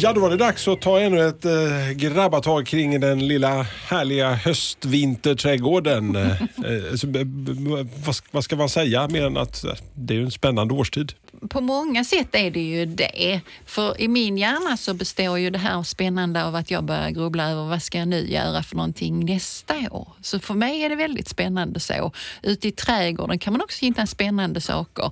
Ja, 0.00 0.12
då 0.12 0.20
var 0.20 0.30
det 0.30 0.36
dags 0.36 0.68
att 0.68 0.80
ta 0.80 1.00
ännu 1.00 1.28
ett 1.28 1.44
eh, 1.44 1.90
grabbatag 1.94 2.66
kring 2.66 3.00
den 3.00 3.28
lilla 3.28 3.62
härliga 3.62 4.32
höstvinterträdgården. 4.34 6.12
b- 7.04 7.24
vad, 8.30 8.44
ska- 8.44 8.56
man 8.56 8.68
säga 8.68 9.08
mer 9.08 9.26
än 9.26 9.36
att 9.36 9.64
det 9.94 10.16
är 10.16 10.20
en 10.20 10.30
spännande 10.30 10.74
årstid? 10.74 11.12
På 11.50 11.60
många 11.60 12.04
sätt 12.04 12.28
är 12.32 12.50
det 12.50 12.60
ju 12.60 12.86
det. 12.86 13.40
För 13.66 14.00
i 14.00 14.08
min 14.08 14.38
hjärna 14.38 14.76
så 14.76 14.94
består 14.94 15.38
ju 15.38 15.50
det 15.50 15.58
här 15.58 15.82
spännande 15.82 16.44
av 16.44 16.54
att 16.56 16.70
jag 16.70 16.84
börjar 16.84 17.10
grubbla 17.10 17.50
över 17.50 17.64
vad 17.64 17.82
ska 17.82 17.98
jag 17.98 18.08
nu 18.08 18.30
göra 18.30 18.62
för 18.62 18.76
någonting 18.76 19.24
nästa 19.24 19.74
år. 19.90 20.08
Så 20.22 20.40
för 20.40 20.54
mig 20.54 20.82
är 20.82 20.88
det 20.88 20.96
väldigt 20.96 21.28
spännande 21.28 21.80
så. 21.80 22.12
Ute 22.42 22.68
i 22.68 22.72
trädgården 22.72 23.38
kan 23.38 23.52
man 23.52 23.62
också 23.62 23.84
hitta 23.84 24.06
spännande 24.06 24.60
saker. 24.60 25.10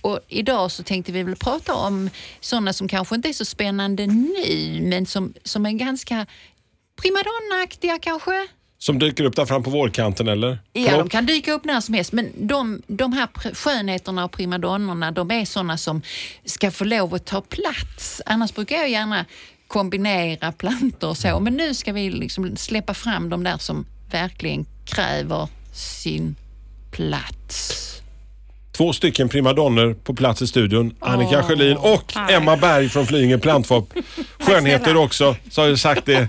Och 0.00 0.20
idag 0.28 0.70
så 0.70 0.82
tänkte 0.82 1.12
vi 1.12 1.22
väl 1.22 1.36
prata 1.36 1.74
om 1.74 2.10
sådana 2.40 2.72
som 2.72 2.88
kanske 2.88 3.14
inte 3.14 3.28
är 3.28 3.32
så 3.32 3.44
spännande 3.44 4.06
nu 4.06 4.80
men 4.80 5.06
som, 5.06 5.34
som 5.44 5.66
är 5.66 5.72
ganska 5.72 6.26
primadonnaaktiga 7.02 7.98
kanske. 7.98 8.48
Som 8.78 8.98
dyker 8.98 9.24
upp 9.24 9.36
där 9.36 9.46
fram 9.46 9.62
på 9.62 9.70
vårkanten 9.70 10.28
eller? 10.28 10.58
Ja, 10.72 10.82
Förlåt? 10.90 11.04
de 11.04 11.08
kan 11.08 11.26
dyka 11.26 11.52
upp 11.52 11.64
när 11.64 11.80
som 11.80 11.94
helst. 11.94 12.12
Men 12.12 12.32
de, 12.36 12.82
de 12.86 13.12
här 13.12 13.54
skönheterna 13.54 14.24
och 14.24 14.32
primadonnorna, 14.32 15.10
de 15.10 15.30
är 15.30 15.44
såna 15.44 15.78
som 15.78 16.02
ska 16.44 16.70
få 16.70 16.84
lov 16.84 17.14
att 17.14 17.26
ta 17.26 17.40
plats. 17.40 18.22
Annars 18.26 18.54
brukar 18.54 18.76
jag 18.76 18.90
gärna 18.90 19.24
kombinera 19.66 20.52
plantor 20.52 21.08
och 21.08 21.16
så. 21.16 21.40
Men 21.40 21.54
nu 21.54 21.74
ska 21.74 21.92
vi 21.92 22.10
liksom 22.10 22.56
släppa 22.56 22.94
fram 22.94 23.30
de 23.30 23.44
där 23.44 23.58
som 23.58 23.86
verkligen 24.10 24.66
kräver 24.86 25.48
sin 25.72 26.36
plats. 26.90 27.97
Två 28.78 28.92
stycken 28.92 29.28
primadonner 29.28 29.94
på 29.94 30.14
plats 30.14 30.42
i 30.42 30.46
studion. 30.46 30.94
Annika 31.00 31.38
Åh, 31.38 31.46
Sjölin 31.46 31.76
och 31.76 32.12
Emma 32.30 32.56
Berg 32.56 32.88
från 32.88 33.06
Flyinge 33.06 33.38
Plantfop. 33.38 33.94
Skönheter 34.38 34.96
också, 34.96 35.36
så 35.50 35.60
har 35.60 35.68
jag 35.68 35.78
sagt 35.78 36.06
det. 36.06 36.28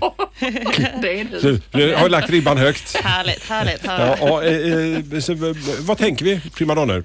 Det 1.02 1.20
är 1.20 1.26
du. 1.72 1.94
Har 1.94 2.08
lagt 2.08 2.30
ribban 2.30 2.58
högt. 2.58 2.96
Härligt, 2.96 3.48
härligt, 3.48 3.80
Ja, 3.84 3.90
härligt. 3.90 4.22
och, 4.22 4.44
eh, 4.44 5.16
eh, 5.16 5.20
så, 5.20 5.32
eh, 5.32 5.56
vad 5.80 5.98
tänker 5.98 6.24
vi 6.24 6.40
primadonner? 6.54 7.04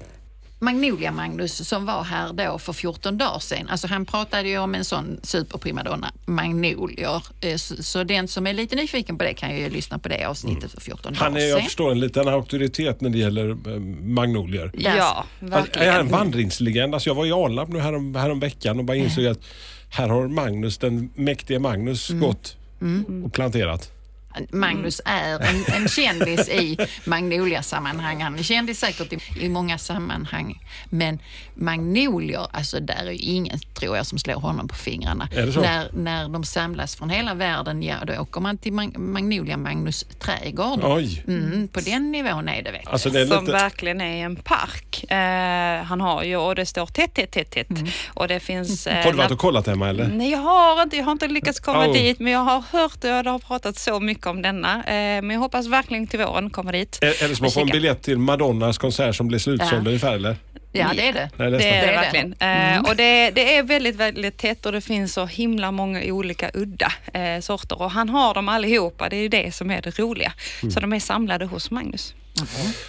Magnolia 0.58 1.12
Magnus 1.12 1.68
som 1.68 1.86
var 1.86 2.02
här 2.04 2.32
då 2.32 2.58
för 2.58 2.72
14 2.72 3.18
dagar 3.18 3.38
sedan. 3.38 3.68
Alltså 3.68 3.86
han 3.86 4.06
pratade 4.06 4.48
ju 4.48 4.58
om 4.58 4.74
en 4.74 4.84
sån 4.84 5.20
superprimadonna, 5.22 6.12
magnolior. 6.26 7.22
Eh, 7.40 7.56
Så, 7.56 8.04
den 8.04 8.28
som 8.28 8.46
är 8.46 8.52
lite 8.54 8.76
nyfiken 8.76 9.18
på 9.18 9.24
det 9.24 9.34
kan 9.34 9.56
ju 9.56 9.70
lyssna 9.70 9.98
på 9.98 10.08
det 10.08 10.24
avsnittet 10.24 10.72
för 10.72 10.80
14 10.80 11.14
Han 11.14 11.32
dagar 11.32 11.44
är, 11.44 11.48
jag 11.48 11.58
sedan. 11.58 11.64
förstår, 11.64 11.90
en 11.92 12.00
liten 12.00 12.28
auktoritet 12.28 13.00
när 13.00 13.10
det 13.10 13.18
gäller 13.18 13.50
eh, 13.50 13.80
magnolier. 14.02 14.70
Ja, 14.74 15.24
Alltså, 15.40 15.56
är 15.56 15.60
verkligen. 15.60 15.92
han 15.92 16.00
en 16.00 16.08
vandringslegend? 16.12 16.94
Alltså 16.94 17.10
jag 17.10 17.14
var 17.14 17.26
i 17.26 17.32
Alnarp 17.32 17.68
nu 17.68 17.80
härom, 17.80 18.14
härom 18.14 18.40
veckan 18.40 18.78
och 18.78 18.84
bara 18.84 18.96
insåg 18.96 19.26
att 19.26 19.40
här 19.90 20.08
har 20.08 20.28
Magnus, 20.28 20.78
den 20.78 21.10
mäktige 21.14 21.58
Magnus, 21.58 22.08
gått 22.10 22.56
och 23.24 23.32
planterat. 23.32 23.90
Magnus 24.52 25.00
är 25.04 25.38
en, 25.48 25.64
en 25.82 25.88
kändis 25.88 26.48
i 26.48 26.78
Magnolia-sammanhang. 27.04 28.20
Han 28.22 28.38
är 28.38 28.42
kändis 28.42 28.78
säkert 28.80 29.12
i, 29.12 29.18
i 29.40 29.48
många 29.48 29.78
sammanhang. 29.78 30.62
Men 30.90 31.18
Magnolier, 31.54 32.46
alltså 32.52 32.80
där 32.80 33.06
är 33.06 33.10
ju 33.10 33.18
ingen, 33.18 33.58
tror 33.74 33.96
jag, 33.96 34.06
som 34.06 34.18
slår 34.18 34.34
honom 34.40 34.68
på 34.68 34.74
fingrarna. 34.74 35.28
Det? 35.34 35.46
När, 35.60 35.90
när 35.92 36.28
de 36.28 36.44
samlas 36.44 36.96
från 36.96 37.10
hela 37.10 37.34
världen, 37.34 37.82
ja 37.82 37.96
då 38.06 38.14
åker 38.18 38.40
man 38.40 38.58
till 38.58 38.72
Mag- 38.72 38.98
Magnolia 38.98 39.56
Magnus 39.56 40.04
trädgård. 40.18 40.80
Oj! 40.84 41.24
Mm, 41.28 41.68
på 41.68 41.80
den 41.80 42.12
nivån 42.12 42.48
är 42.48 42.62
det 42.62 42.70
vet 42.72 42.86
Alltså 42.88 43.10
det 43.10 43.20
är 43.20 43.26
Som 43.26 43.44
lite... 43.44 43.52
verkligen 43.52 44.00
är 44.00 44.24
en 44.24 44.36
park. 44.36 45.04
Eh, 45.10 45.84
han 45.84 46.00
har 46.00 46.22
ju, 46.22 46.36
och 46.36 46.54
det 46.54 46.66
står 46.66 46.86
tätt, 46.86 47.14
tätt, 47.14 47.30
tätt, 47.30 47.50
tätt. 47.50 47.68
Och 48.08 48.28
det 48.28 48.40
finns... 48.40 48.86
Eh, 48.86 49.04
Har 49.04 49.12
du 49.12 49.18
varit 49.18 49.30
och 49.30 49.38
kollat 49.38 49.66
hemma 49.66 49.88
eller? 49.88 50.08
Nej, 50.08 50.30
jag 50.30 50.38
har 50.38 50.82
inte, 50.82 50.96
jag 50.96 51.04
har 51.04 51.12
inte 51.12 51.28
lyckats 51.28 51.60
komma 51.60 51.86
Oh. 51.86 51.92
dit, 51.92 52.18
men 52.20 52.32
jag 52.32 52.40
har 52.40 52.60
hört 52.72 52.94
och 52.94 53.00
det 53.24 53.30
har 53.30 53.38
pratat 53.38 53.78
så 53.78 54.00
mycket 54.00 54.25
om 54.30 54.42
denna. 54.42 54.74
Eh, 54.84 54.92
men 55.22 55.30
jag 55.30 55.38
hoppas 55.38 55.66
verkligen 55.66 56.06
till 56.06 56.18
våren 56.18 56.50
komma 56.50 56.72
dit. 56.72 56.98
Det 57.00 57.36
som 57.36 57.46
att 57.46 57.54
få 57.54 57.60
en 57.60 57.66
biljett 57.66 58.02
till 58.02 58.18
Madonnas 58.18 58.78
konsert 58.78 59.14
som 59.16 59.28
blir 59.28 59.38
slutsåld 59.38 59.82
Ja. 59.84 59.88
ungefär 59.88 60.14
eller? 60.14 60.36
Ja, 60.72 60.90
det 60.96 61.08
är 61.08 61.12
det. 61.12 61.30
Nej, 61.36 61.50
Det 61.50 61.56
är 61.56 61.58
det 61.58 61.68
är 61.68 61.86
det. 61.86 61.92
verkligen. 61.92 62.34
Mm. 62.38 62.74
Eh, 62.84 62.90
och 62.90 62.96
det, 62.96 63.30
det 63.30 63.56
är 63.56 63.62
väldigt, 63.62 63.96
väldigt 63.96 64.38
tätt 64.38 64.66
och 64.66 64.72
det 64.72 64.80
finns 64.80 65.12
så 65.12 65.26
himla 65.26 65.70
många 65.70 66.02
olika 66.04 66.50
udda 66.54 66.92
eh, 67.12 67.40
sorter 67.40 67.82
och 67.82 67.90
han 67.90 68.08
har 68.08 68.34
dem 68.34 68.48
allihopa. 68.48 69.08
Det 69.08 69.16
är 69.16 69.20
ju 69.20 69.28
det 69.28 69.54
som 69.54 69.70
är 69.70 69.82
det 69.82 69.98
roliga. 69.98 70.32
Mm. 70.62 70.72
Så 70.72 70.80
de 70.80 70.92
är 70.92 71.00
samlade 71.00 71.44
hos 71.44 71.70
Magnus. 71.70 72.14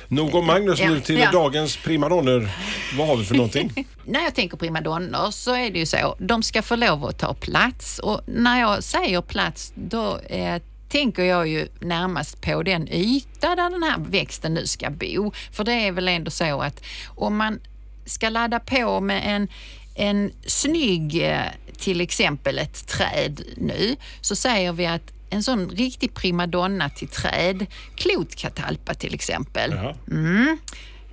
Nog 0.07 0.35
om 0.35 0.45
Magnus 0.45 0.79
nu 0.81 0.99
till 0.99 1.19
ja. 1.19 1.31
dagens 1.31 1.77
primadonner. 1.77 2.49
Vad 2.97 3.07
har 3.07 3.15
vi 3.15 3.25
för 3.25 3.35
någonting? 3.35 3.85
När 4.05 4.21
jag 4.23 4.35
tänker 4.35 4.57
primadonnor 4.57 5.31
så 5.31 5.55
är 5.55 5.69
det 5.71 5.79
ju 5.79 5.85
så, 5.85 6.15
de 6.19 6.43
ska 6.43 6.61
få 6.61 6.75
lov 6.75 7.05
att 7.05 7.19
ta 7.19 7.33
plats 7.33 7.99
och 7.99 8.21
när 8.25 8.59
jag 8.59 8.83
säger 8.83 9.21
plats 9.21 9.73
då 9.75 10.19
eh, 10.19 10.61
tänker 10.89 11.23
jag 11.23 11.47
ju 11.47 11.67
närmast 11.81 12.41
på 12.41 12.63
den 12.63 12.87
yta 12.91 13.55
där 13.55 13.69
den 13.69 13.83
här 13.83 13.97
växten 13.99 14.53
nu 14.53 14.67
ska 14.67 14.89
bo. 14.89 15.31
För 15.51 15.63
det 15.63 15.73
är 15.73 15.91
väl 15.91 16.07
ändå 16.07 16.31
så 16.31 16.61
att 16.61 16.81
om 17.07 17.37
man 17.37 17.59
ska 18.05 18.29
ladda 18.29 18.59
på 18.59 18.99
med 19.01 19.21
en, 19.25 19.47
en 19.95 20.31
snygg, 20.45 21.23
eh, 21.23 21.39
till 21.77 22.01
exempel 22.01 22.57
ett 22.59 22.87
träd 22.87 23.41
nu, 23.57 23.95
så 24.21 24.35
säger 24.35 24.73
vi 24.73 24.85
att 24.85 25.11
en 25.29 25.43
sån 25.43 25.69
riktig 25.69 26.13
primadonna 26.13 26.89
till 26.89 27.07
träd, 27.07 27.65
klotkatalpa 27.95 28.93
till 28.93 29.13
exempel. 29.13 29.73
Mm. 30.11 30.57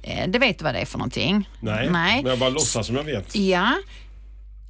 Eh, 0.03 0.29
Det 0.29 0.39
vet 0.39 0.59
du 0.59 0.65
vad 0.65 0.75
det 0.75 0.81
är 0.81 0.85
för 0.87 0.99
någonting? 0.99 1.49
Nej, 1.61 1.89
Nej. 1.91 2.23
men 2.23 2.31
jag 2.31 2.39
bara 2.39 2.51
låtsas 2.51 2.87
som 2.87 2.97
jag 2.97 3.05
vet. 3.05 3.37
Ja. 3.37 3.73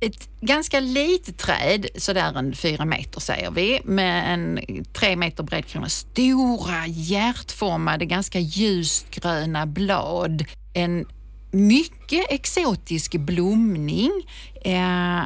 Ett 0.06 0.28
ganska 0.40 0.80
litet 0.80 1.38
träd, 1.38 1.86
sådär 1.96 2.38
en 2.38 2.54
fyra 2.54 2.84
meter 2.84 3.20
säger 3.20 3.50
vi, 3.50 3.80
med 3.84 4.34
en 4.34 4.60
tre 4.92 5.16
meter 5.16 5.42
bred 5.42 5.66
krona. 5.66 5.88
Stora 5.88 6.86
hjärtformade, 6.86 8.04
ganska 8.06 8.38
ljust 8.38 9.10
gröna 9.10 9.66
blad. 9.66 10.44
En 10.74 11.06
mycket 11.52 12.26
exotisk 12.30 13.12
blomning. 13.16 14.10
Eh, 14.64 15.22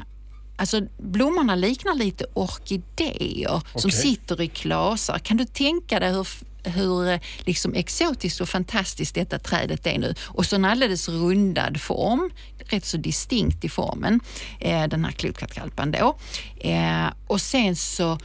Alltså 0.61 0.81
blommorna 0.99 1.55
liknar 1.55 1.95
lite 1.95 2.25
orkidéer 2.35 3.61
som 3.75 3.89
Okej. 3.89 3.93
sitter 3.93 4.41
i 4.41 4.49
klasar. 4.49 5.19
Kan 5.19 5.37
du 5.37 5.45
tänka 5.45 6.01
dig 6.01 6.13
hur, 6.13 6.27
hur 6.69 7.09
eh, 7.09 7.21
liksom 7.39 7.75
exotiskt 7.75 8.41
och 8.41 8.49
fantastiskt 8.49 9.15
detta 9.15 9.39
trädet 9.39 9.87
är 9.87 9.99
nu? 9.99 10.15
Och 10.25 10.47
så 10.47 10.57
en 10.57 10.65
alldeles 10.65 11.09
rundad 11.09 11.81
form, 11.81 12.31
rätt 12.59 12.85
så 12.85 12.97
distinkt 12.97 13.65
i 13.65 13.69
formen, 13.69 14.21
eh, 14.61 14.87
den 14.89 15.05
här 15.05 15.13
klotkattkalpan 15.13 15.91
då. 15.91 16.19
Eh, 16.61 17.07
och 17.27 17.41
sen 17.41 17.77
så 17.77 18.19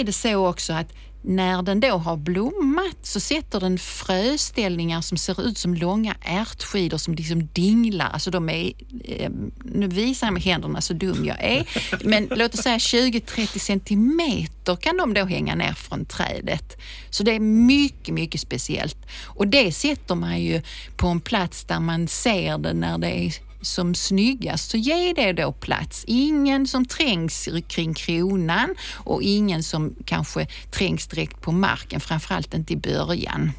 är 0.00 0.04
det 0.04 0.12
så 0.12 0.48
också 0.48 0.72
att 0.72 0.92
när 1.22 1.62
den 1.62 1.80
då 1.80 1.96
har 1.96 2.16
blommat 2.16 2.96
så 3.02 3.20
sätter 3.20 3.60
den 3.60 3.78
fröställningar 3.78 5.00
som 5.00 5.18
ser 5.18 5.46
ut 5.48 5.58
som 5.58 5.74
långa 5.74 6.14
ärtskidor 6.22 6.98
som 6.98 7.14
liksom 7.14 7.46
dinglar. 7.46 8.10
Alltså 8.12 8.30
de 8.30 8.48
är, 8.48 8.72
eh, 9.04 9.30
nu 9.64 9.86
visar 9.86 10.26
jag 10.26 10.34
med 10.34 10.42
händerna 10.42 10.80
så 10.80 10.92
dum 10.92 11.24
jag 11.24 11.36
är, 11.40 11.68
men 12.04 12.28
låt 12.30 12.54
oss 12.54 12.60
säga 12.60 12.78
20-30 12.78 13.58
centimeter 13.58 14.76
kan 14.76 14.96
de 14.96 15.14
då 15.14 15.24
hänga 15.24 15.54
ner 15.54 15.72
från 15.72 16.04
trädet. 16.04 16.76
Så 17.10 17.22
det 17.22 17.32
är 17.32 17.40
mycket, 17.40 18.14
mycket 18.14 18.40
speciellt. 18.40 18.98
Och 19.24 19.48
det 19.48 19.72
sätter 19.72 20.14
man 20.14 20.40
ju 20.40 20.62
på 20.96 21.06
en 21.06 21.20
plats 21.20 21.64
där 21.64 21.80
man 21.80 22.08
ser 22.08 22.58
det 22.58 22.72
när 22.72 22.98
det 22.98 23.26
är 23.26 23.51
som 23.62 23.94
snyggast 23.94 24.70
så 24.70 24.76
ge 24.76 25.12
det 25.12 25.32
då 25.32 25.52
plats. 25.52 26.04
Ingen 26.06 26.66
som 26.66 26.84
trängs 26.84 27.48
kring 27.68 27.94
kronan 27.94 28.74
och 28.94 29.22
ingen 29.22 29.62
som 29.62 29.94
kanske 30.04 30.46
trängs 30.70 31.06
direkt 31.06 31.40
på 31.40 31.52
marken, 31.52 32.00
framförallt 32.00 32.54
inte 32.54 32.72
i 32.72 32.76
början. 32.76 33.52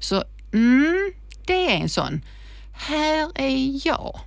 Så 0.00 0.24
mm, 0.52 1.12
det 1.46 1.72
är 1.72 1.76
en 1.76 1.88
sån. 1.88 2.22
Här 2.72 3.30
är 3.34 3.86
jag 3.86 4.20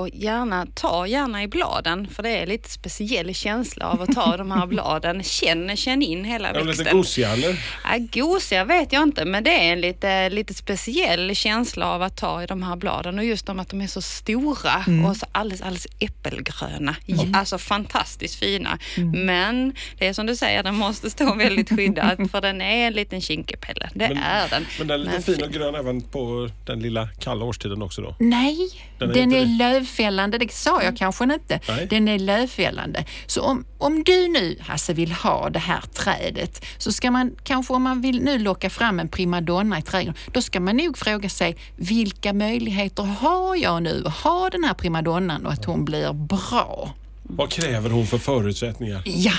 och 0.00 0.08
gärna, 0.12 0.66
ta 0.74 1.06
gärna 1.06 1.42
i 1.42 1.48
bladen 1.48 2.08
för 2.08 2.22
det 2.22 2.30
är 2.30 2.46
lite 2.46 2.70
speciell 2.70 3.34
känsla 3.34 3.86
av 3.86 4.02
att 4.02 4.14
ta 4.14 4.36
de 4.36 4.50
här 4.50 4.66
bladen. 4.66 5.22
Känn, 5.40 5.76
känn 5.76 6.02
in 6.02 6.24
hela 6.24 6.48
Är 6.48 6.54
växten. 6.54 6.84
lite 6.84 6.90
gosiga 6.96 7.32
eller? 7.32 7.64
Ja, 7.84 7.98
gosiga 8.22 8.64
vet 8.64 8.92
jag 8.92 9.02
inte, 9.02 9.24
men 9.24 9.44
det 9.44 9.50
är 9.68 9.72
en 9.72 9.80
lite, 9.80 10.28
lite 10.30 10.54
speciell 10.54 11.34
känsla 11.34 11.86
av 11.86 12.02
att 12.02 12.16
ta 12.16 12.42
i 12.42 12.46
de 12.46 12.62
här 12.62 12.76
bladen 12.76 13.18
och 13.18 13.24
just 13.24 13.48
om 13.48 13.60
att 13.60 13.68
de 13.68 13.80
är 13.80 13.86
så 13.86 14.02
stora 14.02 14.84
och 15.08 15.16
så 15.16 15.26
alldeles, 15.32 15.60
alldeles 15.62 15.86
äppelgröna. 15.98 16.96
Alltså 17.34 17.58
fantastiskt 17.58 18.34
fina. 18.34 18.78
Men 19.14 19.74
det 19.98 20.06
är 20.06 20.12
som 20.12 20.26
du 20.26 20.36
säger, 20.36 20.62
den 20.62 20.74
måste 20.74 21.10
stå 21.10 21.34
väldigt 21.34 21.68
skyddad 21.68 22.30
för 22.30 22.40
den 22.40 22.60
är 22.60 22.86
en 22.86 22.92
liten 22.92 23.20
kinkepelle. 23.20 23.90
Det 23.94 24.08
Men- 24.08 24.18
är 24.18 24.48
den. 24.48 24.66
Men 24.78 24.86
den 24.88 24.94
är 25.00 25.04
lite 25.04 25.12
Men 25.12 25.22
fin 25.22 25.44
och 25.44 25.50
grön 25.52 25.74
även 25.74 26.00
på 26.00 26.48
den 26.66 26.80
lilla 26.80 27.08
kalla 27.20 27.44
årstiden 27.44 27.82
också 27.82 28.02
då? 28.02 28.14
Nej, 28.18 28.56
Den 28.98 29.08
den 29.12 29.32
är 29.32 29.36
är, 29.36 29.42
inte 29.42 29.64
det. 29.64 29.86
Lövfällande. 29.90 30.38
Det 30.38 30.52
sa 30.52 30.82
jag 30.82 30.96
kanske 30.96 31.24
inte. 31.24 31.60
Nej. 31.68 31.86
Den 31.86 32.08
är 32.08 32.18
lövfällande. 32.18 33.04
Så 33.26 33.42
om, 33.42 33.64
om 33.78 34.04
du 34.04 34.28
nu, 34.28 34.56
Hasse, 34.60 34.92
vill 34.92 35.12
ha 35.12 35.50
det 35.50 35.58
här 35.58 35.80
trädet 35.94 36.64
så 36.78 36.92
ska 36.92 37.10
man 37.10 37.36
kanske, 37.44 37.74
om 37.74 37.82
man 37.82 38.00
vill 38.00 38.22
nu 38.22 38.38
locka 38.38 38.70
fram 38.70 39.00
en 39.00 39.08
primadonna 39.08 39.78
i 39.78 39.82
trädgården, 39.82 40.20
då 40.32 40.42
ska 40.42 40.60
man 40.60 40.76
nog 40.76 40.98
fråga 40.98 41.28
sig 41.28 41.56
vilka 41.76 42.32
möjligheter 42.32 43.02
har 43.02 43.56
jag 43.56 43.82
nu 43.82 44.02
att 44.06 44.14
ha 44.14 44.50
den 44.50 44.64
här 44.64 44.74
primadonnan 44.74 45.46
och 45.46 45.52
att 45.52 45.64
hon 45.64 45.84
blir 45.84 46.12
bra? 46.12 46.94
Vad 47.22 47.50
kräver 47.50 47.90
hon 47.90 48.06
för 48.06 48.18
förutsättningar? 48.18 49.02
Ja. 49.04 49.32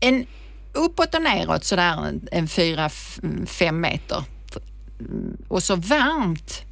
En 0.00 0.26
uppåt 0.72 1.14
och 1.14 1.22
neråt 1.22 1.64
sådär 1.64 2.06
en, 2.06 2.28
en 2.32 2.48
fyra, 2.48 2.90
fem 3.46 3.80
meter. 3.80 4.22
Och 5.48 5.62
så 5.62 5.76
varmt 5.76 6.62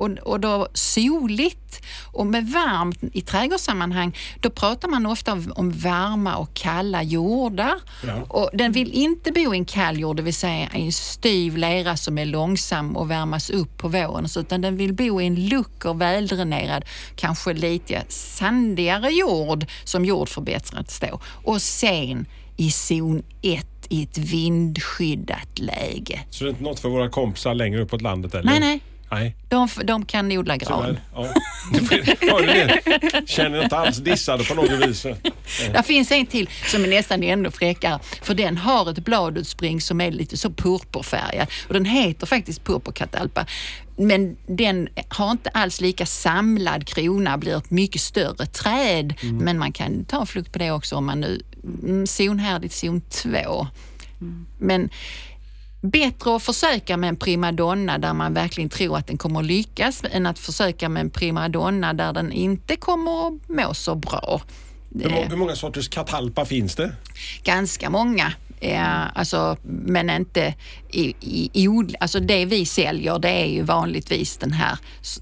och, 0.00 0.10
och 0.18 0.40
då 0.40 0.68
soligt. 0.74 1.86
Och 2.12 2.26
med 2.26 2.46
varmt 2.46 2.98
i 3.12 3.20
trädgårdssammanhang, 3.20 4.16
då 4.40 4.50
pratar 4.50 4.88
man 4.88 5.06
ofta 5.06 5.32
om, 5.32 5.52
om 5.56 5.70
varma 5.70 6.36
och 6.36 6.54
kalla 6.54 7.02
jordar. 7.02 7.74
Ja. 8.06 8.22
Och 8.28 8.50
den 8.52 8.72
vill 8.72 8.92
inte 8.92 9.32
bo 9.32 9.54
i 9.54 9.56
en 9.56 9.64
kall 9.64 9.98
jord, 9.98 10.16
det 10.16 10.22
vill 10.22 10.34
säga 10.34 10.68
i 10.74 10.84
en 10.84 10.92
styv 10.92 11.56
lera 11.56 11.96
som 11.96 12.18
är 12.18 12.24
långsam 12.24 12.96
och 12.96 13.10
värmas 13.10 13.50
upp 13.50 13.78
på 13.78 13.88
våren. 13.88 14.28
Så, 14.28 14.40
utan 14.40 14.60
den 14.60 14.76
vill 14.76 14.94
bo 14.94 15.20
i 15.20 15.26
en 15.26 15.48
lucker, 15.48 15.94
väldränerad, 15.94 16.84
kanske 17.16 17.52
lite 17.52 18.04
sandigare 18.08 19.10
jord 19.10 19.66
som 19.84 20.04
jordförbättrat 20.04 20.90
står. 20.90 21.22
Och 21.44 21.62
sen 21.62 22.26
i 22.56 22.70
zon 22.70 23.22
1 23.42 23.66
i 23.88 24.02
ett 24.02 24.18
vindskyddat 24.18 25.58
läge. 25.58 26.20
Så 26.30 26.44
det 26.44 26.48
är 26.48 26.50
inte 26.50 26.62
något 26.62 26.80
för 26.80 26.88
våra 26.88 27.10
kompisar 27.10 27.54
längre 27.54 27.82
uppåt 27.82 28.02
landet 28.02 28.34
eller? 28.34 28.44
Nej, 28.44 28.60
nej. 28.60 28.80
Nej, 29.10 29.36
De, 29.48 29.68
de 29.84 30.04
kan 30.04 30.32
odla 30.32 30.56
gran. 30.56 30.82
tyvärr. 30.82 31.00
Ja. 31.14 31.26
Känner 33.26 33.62
inte 33.62 33.76
alls 33.76 33.96
dissade 33.96 34.44
på 34.44 34.54
något 34.54 34.70
vis. 34.70 35.06
Det 35.72 35.82
finns 35.86 36.12
en 36.12 36.26
till 36.26 36.48
som 36.66 36.84
är 36.84 36.88
nästan 36.88 37.22
ännu 37.22 37.50
fräckare 37.50 37.98
för 38.22 38.34
den 38.34 38.56
har 38.56 38.90
ett 38.90 38.98
bladutspring 38.98 39.80
som 39.80 40.00
är 40.00 40.10
lite 40.10 40.36
så 40.36 40.50
purpurfärgad 40.50 41.46
och 41.68 41.74
den 41.74 41.84
heter 41.84 42.26
faktiskt 42.26 42.64
purpurkatalpa. 42.64 43.46
Men 43.96 44.36
den 44.46 44.88
har 45.08 45.30
inte 45.30 45.50
alls 45.50 45.80
lika 45.80 46.06
samlad 46.06 46.86
krona, 46.86 47.38
blir 47.38 47.56
ett 47.56 47.70
mycket 47.70 48.00
större 48.00 48.46
träd. 48.46 49.14
Men 49.22 49.58
man 49.58 49.72
kan 49.72 50.04
ta 50.04 50.20
en 50.20 50.26
flukt 50.26 50.52
på 50.52 50.58
det 50.58 50.70
också 50.70 50.96
om 50.96 51.06
man 51.06 51.20
nu 51.20 51.40
mm, 51.84 52.06
zonhärdigt 52.06 52.74
zon 52.74 53.00
2. 53.00 53.66
Men 54.58 54.90
bättre 55.80 56.36
att 56.36 56.42
försöka 56.42 56.96
med 56.96 57.08
en 57.08 57.16
primadonna 57.16 57.98
där 57.98 58.12
man 58.12 58.34
verkligen 58.34 58.70
tror 58.70 58.96
att 58.98 59.06
den 59.06 59.18
kommer 59.18 59.40
att 59.40 59.46
lyckas 59.46 60.02
än 60.10 60.26
att 60.26 60.38
försöka 60.38 60.88
med 60.88 61.00
en 61.00 61.10
primadonna 61.10 61.92
där 61.92 62.12
den 62.12 62.32
inte 62.32 62.76
kommer 62.76 63.26
att 63.26 63.48
må 63.48 63.74
så 63.74 63.94
bra. 63.94 64.40
Hur, 64.94 65.10
må- 65.10 65.24
hur 65.24 65.36
många 65.36 65.56
sorters 65.56 65.88
katalpa 65.88 66.44
finns 66.44 66.74
det? 66.76 66.92
Ganska 67.44 67.90
många. 67.90 68.32
Eh, 68.60 69.18
alltså, 69.18 69.56
men 69.62 70.10
inte 70.10 70.54
i, 70.90 71.14
i, 71.20 71.50
i 71.52 71.68
Alltså 72.00 72.20
det 72.20 72.44
vi 72.44 72.66
säljer 72.66 73.18
det 73.18 73.28
är 73.30 73.46
ju 73.46 73.62
vanligtvis 73.62 74.36
den 74.36 74.52
här 74.52 74.78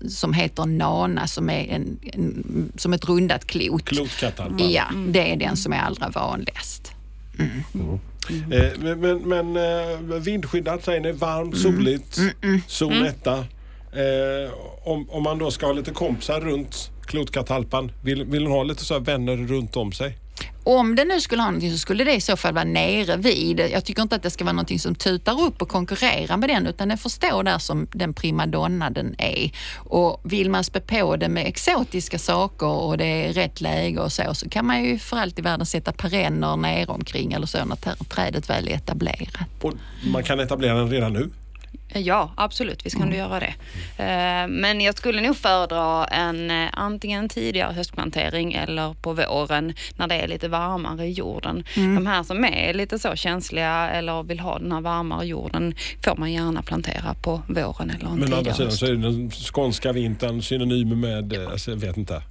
som 0.09 0.33
heter 0.33 0.67
Nana 0.67 1.27
som 1.27 1.51
är 1.51 1.69
en, 1.69 1.99
en, 2.03 2.73
som 2.77 2.93
ett 2.93 3.05
rundat 3.05 3.47
klot. 3.47 3.85
Klotkatalpa. 3.85 4.65
Ja, 4.65 4.85
det 5.09 5.33
är 5.33 5.37
den 5.37 5.57
som 5.57 5.73
är 5.73 5.79
allra 5.79 6.09
vanligast. 6.09 6.93
Eh, 8.31 8.97
men 8.97 9.29
men, 9.29 9.57
eh, 9.57 10.21
vindskyddat 10.21 10.85
säger 10.85 11.01
ni, 11.01 11.13
varmt, 11.13 11.59
soligt, 11.59 12.19
zon 12.67 13.05
etta. 13.05 13.39
Eh, 13.93 14.53
om, 14.85 15.11
om 15.11 15.23
man 15.23 15.39
då 15.39 15.51
ska 15.51 15.67
ha 15.67 15.73
lite 15.73 15.91
kompisar 15.91 16.41
runt 16.41 16.91
klotkatalpan, 17.07 17.93
vill, 18.03 18.25
vill 18.25 18.43
hon 18.43 18.53
ha 18.53 18.63
lite 18.63 18.85
så 18.85 18.99
vänner 18.99 19.37
runt 19.37 19.77
om 19.77 19.93
sig? 19.93 20.19
Om 20.71 20.95
det 20.95 21.05
nu 21.05 21.21
skulle 21.21 21.43
ha 21.43 21.51
någonting 21.51 21.73
så 21.73 21.79
skulle 21.79 22.05
det 22.05 22.15
i 22.15 22.21
så 22.21 22.37
fall 22.37 22.55
vara 22.55 22.65
nere 22.65 23.17
vid. 23.17 23.61
Jag 23.61 23.85
tycker 23.85 24.03
inte 24.03 24.17
att 24.17 24.23
det 24.23 24.31
ska 24.31 24.45
vara 24.45 24.53
någonting 24.53 24.79
som 24.79 24.95
tutar 24.95 25.41
upp 25.41 25.63
och 25.63 25.69
konkurrerar 25.69 26.37
med 26.37 26.49
den 26.49 26.67
utan 26.67 26.89
den 26.89 26.99
får 26.99 27.11
stå 27.11 27.43
där 27.43 27.59
som 27.59 27.87
den 27.93 28.15
primadonna 28.15 28.91
den 28.91 29.15
är. 29.19 29.51
Och 29.77 30.21
vill 30.25 30.51
man 30.51 30.65
spä 30.65 30.81
på 30.81 31.17
det 31.17 31.29
med 31.29 31.47
exotiska 31.47 32.19
saker 32.19 32.67
och 32.67 32.99
det 32.99 33.05
är 33.05 33.33
rätt 33.33 33.61
läge 33.61 34.01
och 34.01 34.13
så, 34.13 34.35
så 34.35 34.49
kan 34.49 34.67
man 34.67 34.85
ju 34.85 34.99
för 34.99 35.17
allt 35.17 35.39
i 35.39 35.43
världen 35.43 35.67
sätta 35.67 35.93
perenner 35.93 36.57
nere 36.57 36.87
omkring 36.87 37.33
eller 37.33 37.47
så 37.47 37.65
när 37.65 38.05
trädet 38.05 38.51
väl 38.51 38.69
är 38.69 38.73
etablerat. 38.73 39.49
Och 39.63 39.73
man 40.13 40.23
kan 40.25 40.41
etablera 40.41 40.75
den 40.75 40.91
redan 40.91 41.13
nu. 41.13 41.31
Ja, 41.95 42.33
absolut. 42.37 42.87
Visst 42.87 42.97
kan 42.97 43.11
du 43.11 43.17
göra 43.17 43.41
det. 43.41 43.55
Eh, 44.03 44.49
Men 44.49 44.81
jag 44.81 44.97
skulle 44.99 45.21
nog 45.21 45.37
föredra 45.37 46.05
en 46.05 46.51
eh, 46.51 46.69
antingen 46.73 47.29
tidigare 47.29 47.73
höstplantering 47.73 48.53
eller 48.53 48.95
på 48.95 49.13
våren 49.13 49.73
när 49.97 50.09
det 50.09 50.15
är 50.15 50.29
lite 50.29 50.49
varmare 50.49 51.07
i 51.07 51.11
jorden. 51.13 51.65
De 51.75 52.07
här 52.07 52.23
som 52.23 52.45
är 52.45 52.75
lite 52.75 52.99
så 52.99 53.17
känsliga 53.17 53.91
eller 53.91 54.23
vill 54.23 54.41
ha 54.41 54.59
den 54.59 54.73
här 54.73 54.81
varmare 54.81 55.27
jorden 55.27 55.75
får 56.05 56.17
man 56.17 56.33
gärna 56.33 56.63
plantera 56.63 57.15
på 57.23 57.43
våren 57.49 57.91
eller 57.91 58.09
en 58.09 58.19
Men 58.19 58.33
å 58.33 58.37
andra 58.37 58.55
sidan 58.55 58.73
så 58.73 58.87
är 58.87 58.91
den 58.95 59.31
skånska 59.31 59.93
vintern 59.93 60.43
synonym 60.43 61.01
med, 61.01 61.33
eh, 61.33 61.49
alltså, 61.51 61.71
jag 61.71 61.79
vet 61.79 61.97
inte. 61.97 62.23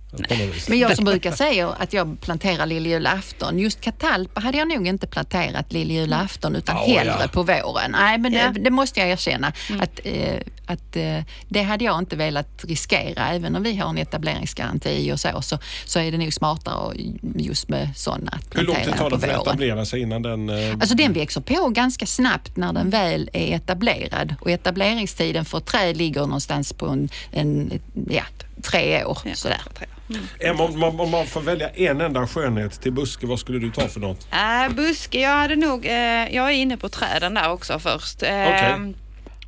Men 0.69 0.79
jag 0.79 0.95
som 0.95 1.05
brukar 1.05 1.31
säga 1.31 1.69
att 1.69 1.93
jag 1.93 2.21
planterar 2.21 2.65
lilljulafton, 2.65 3.59
just 3.59 3.81
katalpa 3.81 4.41
hade 4.41 4.57
jag 4.57 4.67
nog 4.67 4.87
inte 4.87 5.07
planterat 5.07 5.73
lilljulafton 5.73 6.55
utan 6.55 6.75
Ja, 6.75 6.97
hellre 6.97 7.17
ja. 7.21 7.27
på 7.27 7.43
våren. 7.43 7.91
Nej, 7.91 8.17
men 8.17 8.31
det, 8.31 8.53
det 8.59 8.69
måste 8.69 8.99
jag 8.99 9.09
erkänna 9.09 9.47
att, 9.79 9.99
eh, 10.03 10.35
att 10.65 10.95
eh, 10.95 11.19
det 11.49 11.61
hade 11.61 11.85
jag 11.85 11.99
inte 11.99 12.15
velat 12.15 12.65
riskera. 12.67 13.29
Även 13.29 13.55
om 13.55 13.63
vi 13.63 13.77
har 13.77 13.89
en 13.89 13.97
etableringsgaranti 13.97 15.11
och 15.11 15.19
så, 15.19 15.41
så, 15.41 15.59
så 15.85 15.99
är 15.99 16.11
det 16.11 16.17
nog 16.17 16.33
smartare 16.33 16.95
just 17.35 17.69
med 17.69 17.89
sådana 17.95 18.31
att 18.31 18.57
Hur 18.57 18.63
lång 18.63 18.75
tid 18.75 18.83
plantera 18.83 19.09
tar 19.09 19.17
det 19.17 19.19
för 19.27 19.33
att 19.33 19.47
etablera 19.47 19.85
sig 19.85 20.01
innan 20.01 20.21
den... 20.21 20.49
eh, 20.49 20.73
Alltså 20.73 20.95
den 20.95 21.13
växer 21.13 21.41
på 21.41 21.69
ganska 21.69 22.05
snabbt 22.05 22.57
när 22.57 22.73
den 22.73 22.89
väl 22.89 23.29
är 23.33 23.55
etablerad 23.55 24.35
och 24.41 24.51
etableringstiden 24.51 25.45
för 25.45 25.59
träd 25.59 25.97
ligger 25.97 26.21
någonstans 26.21 26.73
på 26.73 26.87
en, 26.87 27.09
en 27.31 27.79
ja, 28.09 28.23
tre 28.63 29.05
år. 29.05 29.17
Ja, 29.25 29.35
Sådär. 29.35 29.61
Emma, 30.39 30.63
om, 30.63 30.79
man- 30.79 30.99
om 30.99 31.11
man 31.11 31.25
får 31.27 31.41
välja 31.41 31.69
en 31.69 32.01
enda 32.01 32.27
skönhet 32.27 32.81
till 32.81 32.91
buske, 32.91 33.25
vad 33.27 33.39
skulle 33.39 33.59
du 33.59 33.71
ta 33.71 33.87
för 33.87 33.99
något? 33.99 34.27
Äh, 34.31 34.75
buske, 34.75 35.19
jag 35.21 35.29
hade 35.35 35.55
nog, 35.55 35.85
eh, 35.85 35.93
jag 36.35 36.45
är 36.45 36.49
inne 36.51 36.77
på 36.77 36.89
träden 36.89 37.33
där 37.33 37.51
också 37.51 37.79
först. 37.79 38.23
Eh, 38.23 38.29
Okej. 38.29 38.93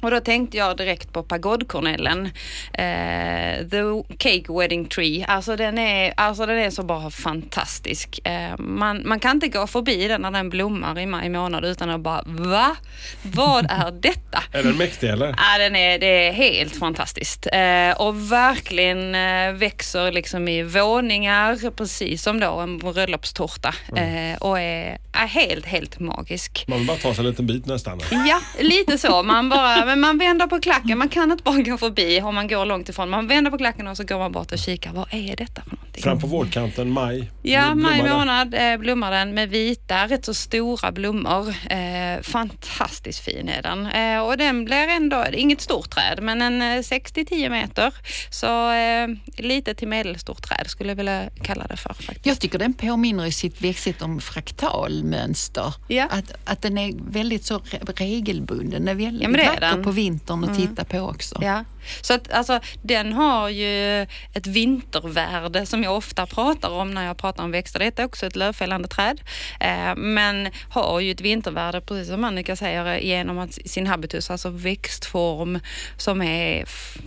Och 0.02 0.12
då 0.12 0.20
tänkte 0.20 0.58
jag 0.58 0.78
direkt 0.78 1.14
på 1.14 1.24
pagodkornellen. 1.24 2.26
Eh, 2.74 3.68
the 3.70 3.84
Cake 4.18 4.54
Wedding 4.60 4.86
Tree. 4.86 5.26
Alltså 5.28 5.56
den 5.56 5.78
är, 5.78 6.14
alltså 6.18 6.46
den 6.46 6.58
är 6.58 6.70
så 6.70 6.84
bara 6.84 7.10
fantastisk. 7.10 8.20
Eh, 8.28 8.58
man, 8.58 9.02
man 9.06 9.20
kan 9.20 9.32
inte 9.32 9.48
gå 9.48 9.68
förbi 9.68 10.08
den 10.08 10.22
när 10.22 10.32
den 10.32 10.50
blommar 10.50 11.00
i 11.00 11.06
maj 11.06 11.30
månad 11.30 11.66
utan 11.66 11.90
att 11.90 12.02
bara 12.02 12.24
va? 12.26 12.76
Vad 13.22 13.66
är 13.70 13.92
detta? 14.02 14.44
Är 14.52 14.64
den 14.64 14.78
mäktig 14.78 15.10
eller? 15.10 15.28
Ja, 15.28 15.58
den 15.60 15.76
är, 15.76 16.00
det 16.00 16.28
är 16.28 16.32
helt 16.32 16.76
fantastiskt. 16.76 17.48
Eh, 17.54 17.92
och 18.02 18.32
verkligen 18.32 19.16
eh, 19.16 19.54
växer 19.54 20.12
liksom 20.12 20.48
i 20.48 20.64
våningar, 20.64 21.72
precis 21.72 22.24
som 22.24 22.40
då 22.40 22.60
en 22.60 22.78
bröllopstårta. 22.78 23.76
Eh, 23.96 24.38
och 24.40 24.60
är, 24.60 24.98
är 25.14 25.28
helt, 25.28 25.66
helt 25.66 26.00
magisk. 26.00 26.66
Man 26.68 26.78
vill 26.78 26.88
bara 26.88 26.98
ta 26.98 27.14
sig 27.14 27.26
en 27.26 27.30
liten 27.30 27.48
bit 27.48 27.66
nästan. 27.66 28.00
Ja, 28.12 28.40
lite 28.60 28.98
så. 28.98 29.24
Man, 29.24 29.50
bara, 29.50 29.86
men 29.90 30.00
man 30.00 30.18
vänder 30.18 30.48
på 30.48 30.60
klacken. 30.60 30.98
Man 30.98 31.10
kan 31.10 31.32
inte 31.32 31.44
bara 31.44 31.62
gå 31.62 31.78
förbi 31.78 32.22
om 32.22 32.36
man 32.36 32.48
går 32.48 32.66
långt 32.66 32.90
ifrån. 32.90 33.10
Man 33.10 33.28
vänder 33.28 33.52
på 33.52 33.58
klacken 33.58 33.88
och 33.88 33.98
så 33.98 34.04
går 34.04 34.20
man 34.20 34.32
bort 34.32 34.52
och 34.52 34.58
kikar. 34.58 34.94
Vad 34.94 35.08
är 35.14 35.36
detta 35.36 35.62
för 35.62 35.72
någonting? 35.76 36.04
Fram 36.04 36.20
på 36.20 36.28
vårkanten, 36.28 36.92
maj. 36.92 37.32
Ja, 37.42 37.76
maj 37.76 38.04
månad 38.10 38.54
eh, 38.54 38.78
blommar 38.78 39.12
den 39.12 39.34
med 39.34 39.50
vita, 39.50 40.08
rätt 40.08 40.26
så 40.26 40.34
stora 40.34 40.92
blommor. 40.92 41.50
Eh, 41.70 42.22
fantastiskt 42.22 43.20
fin 43.20 43.50
är 43.50 43.62
den. 43.62 43.86
Eh, 43.86 44.20
och 44.22 44.38
den 44.38 44.66
blir 44.66 44.88
ändå, 44.88 45.26
inget 45.34 45.62
stort 45.62 45.90
träd, 45.90 46.20
men 46.22 46.42
en 46.42 46.62
eh, 46.62 46.66
6-10 46.66 47.50
meter. 47.50 47.94
Så 48.30 48.72
eh, 48.72 49.08
lite 49.46 49.74
till 49.76 49.88
medelstort 49.88 50.42
träd 50.42 50.64
skulle 50.68 50.90
jag 50.90 50.96
vilja 50.96 51.30
kalla 51.44 51.68
det 51.68 51.78
för 51.78 51.94
faktiskt. 51.94 52.26
Jag 52.26 52.40
tycker 52.40 52.60
den 52.60 52.74
påminner 52.74 53.26
i 53.26 53.32
sitt 53.32 53.62
växtsätt 53.62 54.02
om 54.02 54.20
fraktalmönster. 54.22 55.74
Ja. 55.88 56.08
Att, 56.12 56.32
att 56.46 56.62
den 56.62 56.78
är 56.78 56.94
väldigt 57.12 57.46
så 57.46 57.58
re- 57.60 57.94
regelbunden. 57.96 58.86
Den 58.86 58.88
är 58.88 58.96
väldigt 59.06 59.22
Ja, 59.22 59.30
men 59.30 59.40
det 59.40 59.46
är 59.46 59.60
den. 59.60 59.79
Mm. 59.80 59.86
på 59.86 59.92
vintern 59.92 60.44
att 60.44 60.56
titta 60.58 60.86
på 60.86 61.00
också. 61.00 61.36
Ja, 61.42 61.64
Så 62.02 62.14
att 62.14 62.32
alltså, 62.32 62.60
den 62.82 63.14
har 63.14 63.50
ju 63.50 64.02
ett 64.34 64.48
vintervärde 64.48 65.66
som 65.66 65.84
jag 65.84 65.98
ofta 65.98 66.26
pratar 66.26 66.70
om 66.70 66.92
när 66.94 67.06
jag 67.06 67.18
pratar 67.18 67.44
om 67.44 67.52
växter. 67.52 67.80
Detta 67.80 68.02
är 68.02 68.06
också 68.06 68.26
ett 68.26 68.36
lövfällande 68.36 68.88
träd, 68.88 69.22
eh, 69.60 69.96
men 69.96 70.50
har 70.70 71.00
ju 71.00 71.12
ett 71.12 71.22
vintervärde, 71.22 71.82
precis 71.82 72.08
som 72.08 72.24
Annika 72.24 72.56
säger, 72.56 72.98
genom 72.98 73.40
att 73.40 73.54
sin 73.66 73.88
habitus, 73.88 74.30
alltså 74.30 74.50
växtform 74.50 75.60
som 75.98 76.22
är 76.22 76.66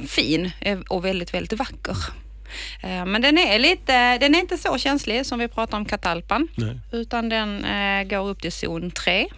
fin 0.08 0.50
eh, 0.60 0.78
och 0.88 1.04
väldigt, 1.04 1.34
väldigt 1.34 1.58
vacker. 1.58 1.96
Eh, 2.82 3.06
Men 3.06 3.22
den 3.22 3.38
är, 3.38 3.58
lite, 3.58 4.18
den 4.18 4.34
är 4.34 4.38
inte 4.38 4.58
så 4.58 4.78
känslig 4.78 5.26
som 5.26 5.38
vi 5.38 5.48
pratar 5.48 5.76
om 5.78 5.84
katalpan, 5.84 6.48
Nej. 6.54 6.78
utan 6.92 7.28
den 7.28 7.64
eh, 7.64 8.04
går 8.04 8.28
upp 8.28 8.42
till 8.42 8.52
zon 8.52 8.90
3. 8.90 9.28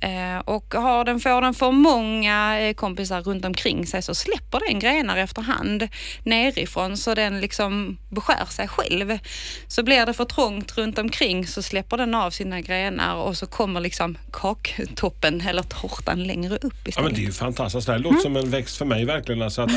Eh, 0.00 0.38
och 0.44 0.74
har 0.74 1.04
den, 1.04 1.20
får 1.20 1.42
den 1.42 1.54
för 1.54 1.70
många 1.70 2.60
eh, 2.60 2.74
kompisar 2.74 3.22
runt 3.22 3.44
omkring 3.44 3.86
sig 3.86 4.02
så 4.02 4.14
släpper 4.14 4.60
den 4.68 4.78
grenar 4.78 5.16
efterhand 5.16 5.88
nerifrån 6.24 6.96
så 6.96 7.14
den 7.14 7.40
liksom 7.40 7.98
beskär 8.08 8.44
sig 8.48 8.68
själv. 8.68 9.18
Så 9.68 9.82
blir 9.82 10.06
det 10.06 10.14
för 10.14 10.24
trångt 10.24 10.78
runt 10.78 10.98
omkring 10.98 11.46
så 11.46 11.62
släpper 11.62 11.96
den 11.96 12.14
av 12.14 12.30
sina 12.30 12.60
grenar 12.60 13.14
och 13.14 13.36
så 13.36 13.46
kommer 13.46 13.80
liksom 13.80 14.18
kaktoppen 14.32 15.40
eller 15.40 15.62
tårtan 15.62 16.24
längre 16.24 16.56
upp 16.56 16.74
Ja, 16.84 16.88
istället. 16.88 17.04
men 17.10 17.14
det 17.14 17.20
är 17.20 17.26
ju 17.26 17.32
fantastiskt. 17.32 17.86
Det 17.86 17.92
här 17.92 17.98
låter 17.98 18.18
som 18.18 18.36
en 18.36 18.50
växt 18.50 18.76
för 18.76 18.84
mig 18.84 19.04
verkligen. 19.04 19.42
Alltså 19.42 19.62
att 19.62 19.70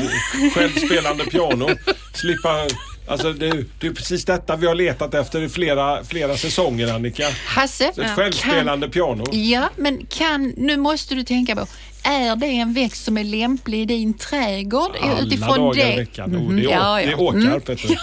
självspelande 0.54 1.24
piano, 1.24 1.68
slippa... 2.14 2.66
Alltså 3.06 3.32
det, 3.32 3.46
är- 3.48 3.64
det 3.80 3.86
är 3.86 3.92
precis 3.92 4.24
detta 4.24 4.56
vi 4.56 4.66
har 4.66 4.74
letat 4.74 5.14
efter 5.14 5.42
i 5.42 5.48
flera, 5.48 6.04
flera 6.04 6.36
säsonger 6.36 6.92
Annika. 6.94 7.24
Hasse, 7.46 7.84
Ett 7.84 8.10
självspelande 8.16 8.88
piano. 8.88 9.24
Ja, 9.32 9.68
men 9.76 10.06
kan, 10.06 10.54
nu 10.56 10.76
måste 10.76 11.14
du 11.14 11.24
tänka 11.24 11.56
på, 11.56 11.66
är 12.02 12.36
det 12.36 12.46
en 12.46 12.72
växt 12.74 13.04
som 13.04 13.18
är 13.18 13.24
lämplig 13.24 13.80
i 13.80 13.84
din 13.84 14.14
trädgård? 14.14 14.90
Alla 15.00 15.56
dagar 15.56 15.92
i 15.92 15.96
veckan. 15.96 16.36
Oh, 16.36 16.52
det, 16.54 16.60
är, 16.64 16.70
Ja, 16.70 16.94
det 16.96 17.02
ja. 17.02 17.10
är 17.10 17.20
Åkarp. 17.20 17.68
vet 17.68 17.82
du. 17.88 17.96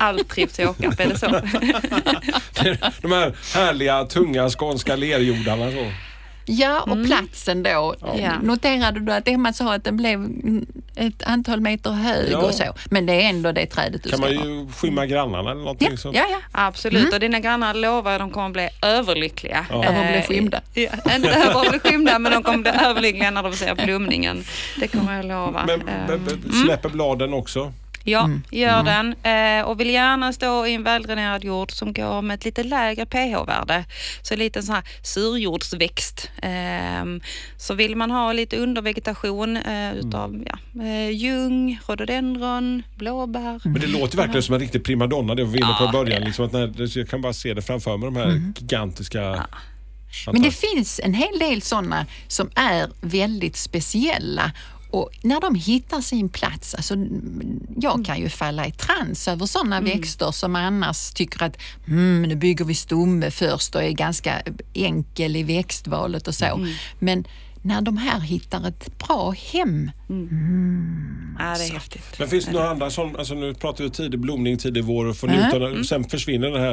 Allt 0.00 0.28
trivs 0.28 0.60
i 0.60 0.66
Åkarp, 0.66 1.00
är 1.00 1.06
det 1.06 1.18
så? 1.18 1.26
De 3.02 3.12
här 3.12 3.34
härliga, 3.54 4.04
tunga 4.04 4.50
skånska 4.50 4.96
lerjordarna. 4.96 5.70
Så. 5.70 5.92
Ja, 6.52 6.80
och 6.80 7.06
platsen 7.06 7.62
då. 7.62 7.94
Ja. 8.00 8.32
Noterade 8.42 9.00
du 9.00 9.12
att 9.12 9.28
Emma 9.28 9.52
sa 9.52 9.74
att 9.74 9.84
den 9.84 9.96
blev 9.96 10.14
mm, 10.14 10.66
ett 10.96 11.22
antal 11.26 11.60
meter 11.60 11.90
hög 11.90 12.28
Ja. 12.32 12.38
och 12.38 12.54
så? 12.54 12.64
Men 12.90 13.06
det 13.06 13.12
är 13.12 13.28
ändå 13.28 13.52
det 13.52 13.66
trädet 13.66 14.02
du 14.02 14.10
Kan 14.10 14.18
ska 14.18 14.28
man 14.28 14.36
ha. 14.36 14.44
ju 14.46 14.68
skymma 14.72 15.06
grannarna 15.06 15.50
eller 15.50 15.60
någonting 15.60 15.88
Ja, 15.90 15.96
sånt. 15.96 16.16
ja, 16.16 16.24
ja. 16.30 16.38
Absolut, 16.52 17.14
och 17.14 17.20
dina 17.20 17.40
grannar 17.40 17.74
lovar 17.74 18.12
att 18.12 18.18
de 18.18 18.30
kommer 18.30 18.46
att 18.46 18.52
bli 18.52 18.68
överlyckliga. 18.82 19.66
Ja. 19.70 19.84
Över 19.84 20.00
att 20.00 20.06
bli 20.08 20.16
Eh, 20.18 20.26
skymda. 20.26 20.60
Ja, 20.74 20.90
inte 21.16 21.28
över 21.30 21.60
att 21.64 21.70
bli 21.70 21.78
skymda, 21.90 22.18
men 22.18 22.32
de 22.32 22.42
kommer 22.42 22.68
att 22.68 22.76
bli 22.76 22.86
överlyckliga 22.86 23.30
när 23.30 23.42
de 23.42 23.52
ser 23.52 23.74
blomningen. 23.74 24.44
Det 24.76 24.88
kommer 24.88 25.16
jag 25.16 25.24
lova. 25.24 25.64
Men 25.66 25.80
Eh, 25.88 26.06
b- 26.08 26.16
b- 26.44 26.52
släpper 26.64 26.88
bladen 26.88 27.34
också? 27.34 27.72
Ja, 28.04 28.24
Mm. 28.24 28.42
gör 28.50 28.82
den. 28.82 29.14
Eh, 29.22 29.64
och 29.64 29.80
vill 29.80 29.90
gärna 29.90 30.32
stå 30.32 30.66
i 30.66 30.74
en 30.74 30.82
väldränerad 30.82 31.44
jord 31.44 31.70
som 31.72 31.92
går 31.92 32.22
med 32.22 32.34
ett 32.34 32.44
lite 32.44 32.62
lägre 32.62 33.06
pH-värde. 33.06 33.84
Så 34.22 34.36
lite 34.36 34.58
en 34.58 34.62
sån 34.62 34.74
här 34.74 34.84
surjordsväxt. 35.02 36.30
Eh, 36.42 37.04
så 37.56 37.74
vill 37.74 37.96
man 37.96 38.10
ha 38.10 38.32
lite 38.32 38.56
undervegetation 38.56 39.56
eh, 39.56 39.92
utav 39.94 40.44
ja, 40.46 40.82
eh, 40.84 41.10
ljung, 41.10 41.80
rhododendron, 41.86 42.82
blåbär. 42.96 43.60
Men 43.64 43.80
det 43.80 43.86
låter 43.86 44.16
verkligen 44.16 44.42
som 44.42 44.54
en 44.54 44.60
riktig 44.60 44.84
primadonna 44.84 45.34
det 45.34 45.44
var 45.44 45.52
vi 45.52 45.58
inne 45.58 45.74
på 45.78 45.84
i 45.84 45.86
Ja, 45.86 45.92
början. 45.92 46.22
Liksom 46.22 46.44
att 46.44 46.52
när, 46.52 46.98
jag 46.98 47.08
kan 47.08 47.20
bara 47.22 47.32
se 47.32 47.54
det 47.54 47.62
framför 47.62 47.96
mig, 47.96 48.06
de 48.06 48.16
här 48.16 48.52
gigantiska... 48.60 49.46
Men 50.32 50.42
det 50.42 50.50
finns 50.50 51.00
en 51.04 51.14
hel 51.14 51.38
del 51.38 51.62
sådana 51.62 52.06
som 52.28 52.50
är 52.54 52.88
väldigt 53.00 53.56
speciella 53.56 54.52
och 54.90 55.10
när 55.22 55.40
de 55.40 55.54
hittar 55.54 56.00
sin 56.00 56.28
plats, 56.28 56.74
alltså, 56.74 56.94
jag 57.76 58.04
kan 58.04 58.20
ju 58.20 58.28
falla 58.28 58.66
i 58.66 58.72
trans 58.72 59.28
över 59.28 59.46
sådana 59.46 59.80
växter 59.80 60.30
som 60.30 60.56
annars 60.56 61.10
tycker 61.12 61.42
att 61.42 61.56
mm, 61.86 62.22
nu 62.22 62.36
bygger 62.36 62.64
vi 62.64 62.74
stomme 62.74 63.30
först 63.30 63.74
och 63.74 63.82
är 63.82 63.90
ganska 63.90 64.42
enkel 64.74 65.36
i 65.36 65.42
växtvalet 65.42 66.28
och 66.28 66.34
så. 66.34 66.66
Men 66.98 67.24
när 67.62 67.80
de 67.82 67.96
här 67.96 68.20
hittar 68.20 68.68
ett 68.68 68.98
bra 68.98 69.34
hem, 69.52 69.90
Ja, 71.38 71.44
det 71.58 71.64
är 71.64 71.72
häftigt. 71.72 72.18
Men 72.18 72.28
finns 72.28 72.44
det 72.46 72.52
några 72.52 72.70
andra 72.70 72.90
som, 72.90 73.16
alltså 73.16 73.34
nu 73.34 73.54
pratar 73.54 73.84
vi 73.84 73.90
tidig 73.90 74.20
blomning, 74.20 74.58
tidig 74.58 74.84
vår 74.84 75.06
och 75.06 75.16
får 75.16 75.28
njuta. 75.28 75.56
Mm. 75.56 75.84
Sen 75.84 76.04
försvinner 76.04 76.50
den 76.50 76.60
här 76.60 76.72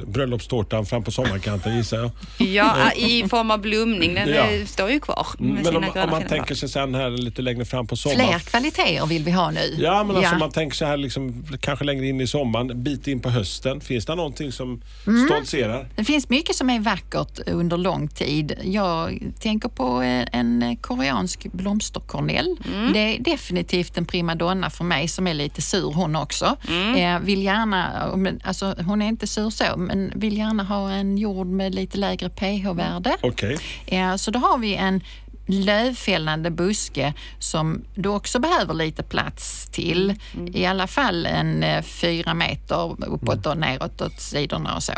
eh, 0.00 0.04
bröllopstårtan 0.06 0.86
fram 0.86 1.04
på 1.04 1.10
sommarkanten 1.10 1.76
gissar 1.76 1.96
jag. 1.98 2.10
Ja, 2.48 2.92
i 2.92 3.28
form 3.28 3.50
av 3.50 3.60
blomning. 3.60 4.14
Den 4.14 4.28
Ja. 4.28 4.50
eh, 4.50 4.66
står 4.66 4.90
ju 4.90 5.00
kvar 5.00 5.26
med 5.38 5.64
Men 5.64 5.76
om, 5.76 5.84
om 6.04 6.10
man 6.10 6.22
tänker 6.26 6.54
sig 6.54 6.68
sen 6.68 6.94
här 6.94 7.10
lite 7.10 7.42
längre 7.42 7.64
fram 7.64 7.86
på 7.86 7.96
fler 7.96 8.12
sommaren. 8.12 8.40
kvaliteter 8.40 9.06
vill 9.06 9.24
vi 9.24 9.30
ha 9.30 9.50
nu. 9.50 9.74
Ja, 9.78 10.04
men 10.04 10.16
alltså 10.16 10.34
man 10.34 10.50
tänker 10.50 10.76
så 10.76 10.84
här 10.84 10.96
liksom, 10.96 11.44
kanske 11.60 11.84
längre 11.84 12.06
in 12.06 12.20
i 12.20 12.26
sommaren, 12.26 12.70
en 12.70 12.82
bit 12.82 13.06
in 13.06 13.20
på 13.20 13.30
hösten. 13.30 13.80
Finns 13.80 14.06
det 14.06 14.14
någonting 14.14 14.52
som 14.52 14.82
Mm. 15.06 15.26
stoltserar? 15.28 15.88
Det 15.96 16.04
finns 16.04 16.28
mycket 16.28 16.56
som 16.56 16.70
är 16.70 16.80
vackert 16.80 17.38
under 17.48 17.76
lång 17.76 18.08
tid. 18.08 18.58
Jag 18.64 19.18
tänker 19.40 19.68
på 19.68 20.02
eh, 20.02 20.17
en 20.32 20.76
koreansk 20.80 21.46
blomsterkornell. 21.52 22.56
Det 22.92 22.98
är 22.98 23.18
definitivt 23.18 23.98
en 23.98 24.04
primadonna 24.04 24.70
för 24.70 24.84
mig 24.84 25.08
som 25.08 25.26
är 25.26 25.34
lite 25.34 25.62
sur 25.62 25.92
hon 25.92 26.16
också. 26.16 26.56
Eh, 26.96 27.18
vill 27.18 27.42
gärna, 27.42 28.10
alltså, 28.44 28.74
hon 28.86 29.02
är 29.02 29.08
inte 29.08 29.26
sur 29.26 29.50
så, 29.50 29.64
men 29.76 30.12
vill 30.14 30.38
gärna 30.38 30.62
ha 30.62 30.90
en 30.90 31.18
jord 31.18 31.46
med 31.46 31.74
lite 31.74 31.98
lägre 31.98 32.28
pH-värde. 32.28 33.16
Okej. 33.22 33.58
Eh, 33.86 34.16
så 34.16 34.30
då 34.30 34.38
har 34.38 34.58
vi 34.58 34.74
en 34.74 35.00
lövfällande 35.46 36.50
buske 36.50 37.14
som 37.38 37.84
du 37.94 38.08
också 38.08 38.38
behöver 38.38 38.74
lite 38.74 39.02
plats 39.02 39.68
till. 39.70 40.14
I 40.54 40.66
alla 40.66 40.86
fall 40.86 41.26
en 41.26 41.62
eh, 41.62 41.82
fyra 41.82 42.34
meter 42.34 42.96
uppåt 43.06 43.46
och 43.46 43.56
neråt 43.56 44.00
åt 44.00 44.20
sidorna 44.20 44.76
och 44.76 44.82
så. 44.82 44.92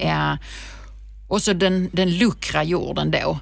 Eh, 0.00 0.34
och 1.28 1.42
så 1.42 1.52
den, 1.52 1.90
den 1.92 2.18
luckra 2.18 2.64
jorden 2.64 3.10
då. 3.10 3.38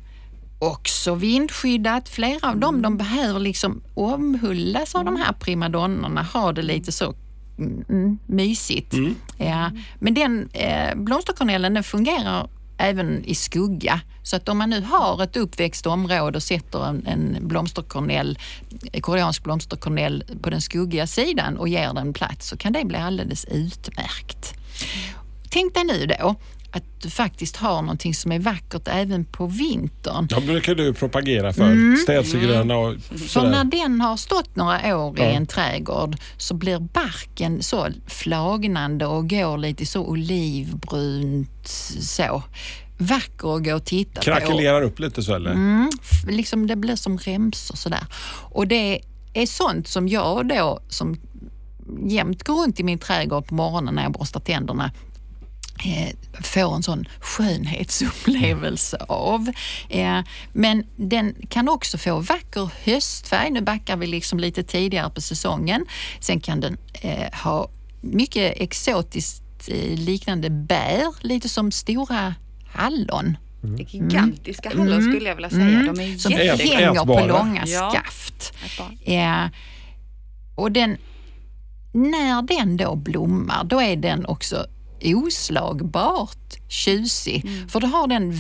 Också 0.63 1.15
vindskyddat. 1.15 2.09
Flera 2.09 2.49
av 2.49 2.59
dem 2.59 2.83
de 2.83 2.97
behöver 2.97 3.41
liksom 3.41 3.83
omhuldas 3.95 4.95
av 4.95 5.05
de 5.05 5.17
här 5.17 5.33
primadonnorna, 5.33 6.23
ha 6.23 6.53
det 6.53 6.63
lite 6.63 6.93
så 6.93 7.15
mm, 7.59 7.85
mm, 7.89 8.19
mysigt. 8.27 8.95
Ja. 9.39 9.71
Men 9.99 10.15
den 10.15 10.49
eh, 10.53 10.95
blomsterkornellen 10.95 11.75
den 11.75 11.85
fungerar 11.85 12.49
även 12.79 13.25
i 13.25 13.35
skugga. 13.35 14.01
Så 14.23 14.37
att 14.37 14.49
om 14.49 14.59
man 14.59 14.71
nu 14.71 14.81
har 14.81 15.23
ett 15.23 15.37
uppväxt 15.37 15.87
område 15.87 16.37
och 16.37 16.43
sätter 16.43 16.87
en, 16.87 17.07
en 17.07 17.49
blomsterkornell, 17.49 18.39
en 18.93 19.03
koreansk 19.03 19.45
blomsterkornell 19.45 20.25
på 20.43 20.51
den 20.51 20.61
skuggiga 20.61 21.07
sidan 21.07 21.57
och 21.57 21.69
ger 21.69 21.95
den 21.95 22.13
plats 22.13 22.49
så 22.49 22.57
kan 22.57 22.73
det 22.73 22.85
bli 22.85 22.99
alldeles 22.99 23.45
utmärkt. 23.45 24.55
Tänk 25.51 25.75
dig 25.75 25.85
nu 25.85 26.07
då 26.07 26.37
att 26.73 27.03
du 27.03 27.11
faktiskt 27.11 27.57
har 27.57 27.83
någonting 27.83 28.15
som 28.15 28.33
är 28.33 28.39
vackert 28.39 28.89
även 28.89 29.25
på 29.25 29.47
vintern. 29.47 30.29
Ja, 30.31 30.41
brukar 30.41 30.75
du 30.75 30.95
propagera 30.95 31.53
för. 31.53 31.97
Städsegröna 31.97 32.77
och 32.77 32.95
För 33.01 33.15
när 33.15 33.27
sådär. 33.27 33.65
den 33.65 34.01
har 34.01 34.17
stått 34.17 34.57
några 34.57 34.97
år 34.99 35.19
i 35.19 35.23
Ja. 35.23 35.27
en 35.29 35.47
trädgård 35.47 36.17
så 36.37 36.55
blir 36.55 36.79
barken 36.79 37.63
så 37.63 37.87
flagnande 38.07 39.07
och 39.07 39.31
går 39.31 39.59
lite 39.59 39.87
så 39.87 40.01
olivbrunt 40.07 41.69
så. 42.01 42.43
Vacker 42.99 43.57
att 43.57 43.65
gå 43.65 43.75
och 43.75 43.85
titta 43.85 44.15
på. 44.15 44.25
Krackelerar 44.25 44.83
upp 44.83 44.99
lite 44.99 45.23
så 45.23 45.35
eller? 45.35 45.51
Mm, 45.51 45.91
liksom 46.29 46.67
det 46.67 46.77
blir 46.77 46.97
som 46.97 47.19
remsor 47.19 47.77
sådär. 47.77 48.05
Och 48.51 48.67
det 48.67 49.01
är 49.35 49.47
sånt 49.47 49.89
som 49.89 50.09
jag 50.09 50.49
då 50.49 50.81
som 50.89 51.17
jämt 52.07 52.43
går 52.45 52.63
runt 52.63 52.81
i 52.81 52.83
min 52.83 52.99
trädgård 52.99 53.47
på 53.47 53.55
morgonen 53.55 53.95
när 53.95 54.03
jag 54.03 54.13
borstar 54.13 54.41
tänderna 54.41 54.91
eh, 55.85 56.09
får 56.43 56.75
en 56.77 56.83
sån 56.83 57.09
skönhetsupplevelse 57.21 58.97
av. 59.09 59.51
Eh, 59.89 60.21
men 60.53 60.85
den 60.97 61.35
kan 61.49 61.69
också 61.69 61.99
få 61.99 62.19
vacker 62.21 62.71
höstfärg. 62.85 63.51
Nu 63.51 63.61
backar 63.61 63.97
vi 63.97 64.07
liksom 64.07 64.39
lite 64.41 64.63
tidigare 64.63 65.11
på 65.11 65.21
säsongen. 65.21 65.87
Sen 66.21 66.41
kan 66.41 66.61
den 66.61 66.77
eh, 66.93 67.33
ha 67.45 67.69
mycket 68.01 68.55
exotiskt 68.57 69.43
liknande 69.95 70.51
bär, 70.51 71.27
lite 71.27 71.49
som 71.49 71.73
stora 71.73 72.35
hallon. 72.73 73.37
Det 73.63 73.83
är 73.83 73.87
gigantiska 73.95 74.69
hallon 74.77 75.03
skulle 75.03 75.29
jag 75.29 75.35
vilja 75.37 75.51
säga. 75.51 75.93
De 75.95 76.01
är 76.01 76.19
Som 76.19 76.33
Ät- 76.33 76.45
jätte... 76.45 76.63
hänger 76.77 77.05
på 77.05 77.27
långa 77.27 77.65
Ja. 77.67 77.91
skaft. 77.91 78.53
Och 80.57 80.73
den, 80.73 80.97
när 81.93 82.43
den 82.43 82.77
då 82.77 82.97
blommar, 82.97 83.65
då 83.65 83.81
är 83.83 83.97
den 83.97 84.27
också 84.27 84.67
oslagbart 85.05 86.57
tjusig. 86.69 87.47
För 87.69 87.81
då 87.81 87.87
har 87.87 88.07
den 88.07 88.35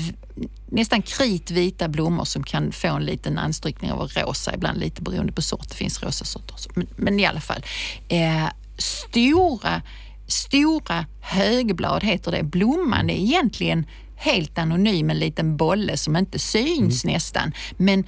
nästan 0.67 1.02
kritvita 1.02 1.88
blommor 1.88 2.25
som 2.25 2.43
kan 2.43 2.73
få 2.73 2.88
en 2.88 3.05
liten 3.05 3.38
anstrykning 3.38 3.93
av 3.93 4.09
rosa, 4.09 4.55
ibland 4.55 4.79
lite 4.79 5.02
beroende 5.02 5.33
på 5.33 5.43
sort. 5.43 5.69
Det 5.69 5.75
finns 5.75 6.02
rosa 6.02 6.25
sorter 6.25 6.55
också. 6.55 6.71
Men, 6.75 6.87
men 6.97 7.21
i 7.21 7.26
alla 7.26 7.40
fall. 7.40 7.64
Eh, 8.09 8.49
stora, 8.79 9.83
stora 10.26 11.07
högblad 11.21 12.05
heter 12.05 12.33
det. 12.33 12.43
Blomman 12.43 13.11
är 13.11 13.14
egentligen 13.14 13.87
helt 14.17 14.59
anonym, 14.59 15.11
en 15.11 15.19
liten 15.19 15.57
bolle 15.57 15.97
som 15.97 16.17
inte 16.17 16.38
syns 16.38 17.05
nästan. 17.05 17.52
Men 17.76 18.05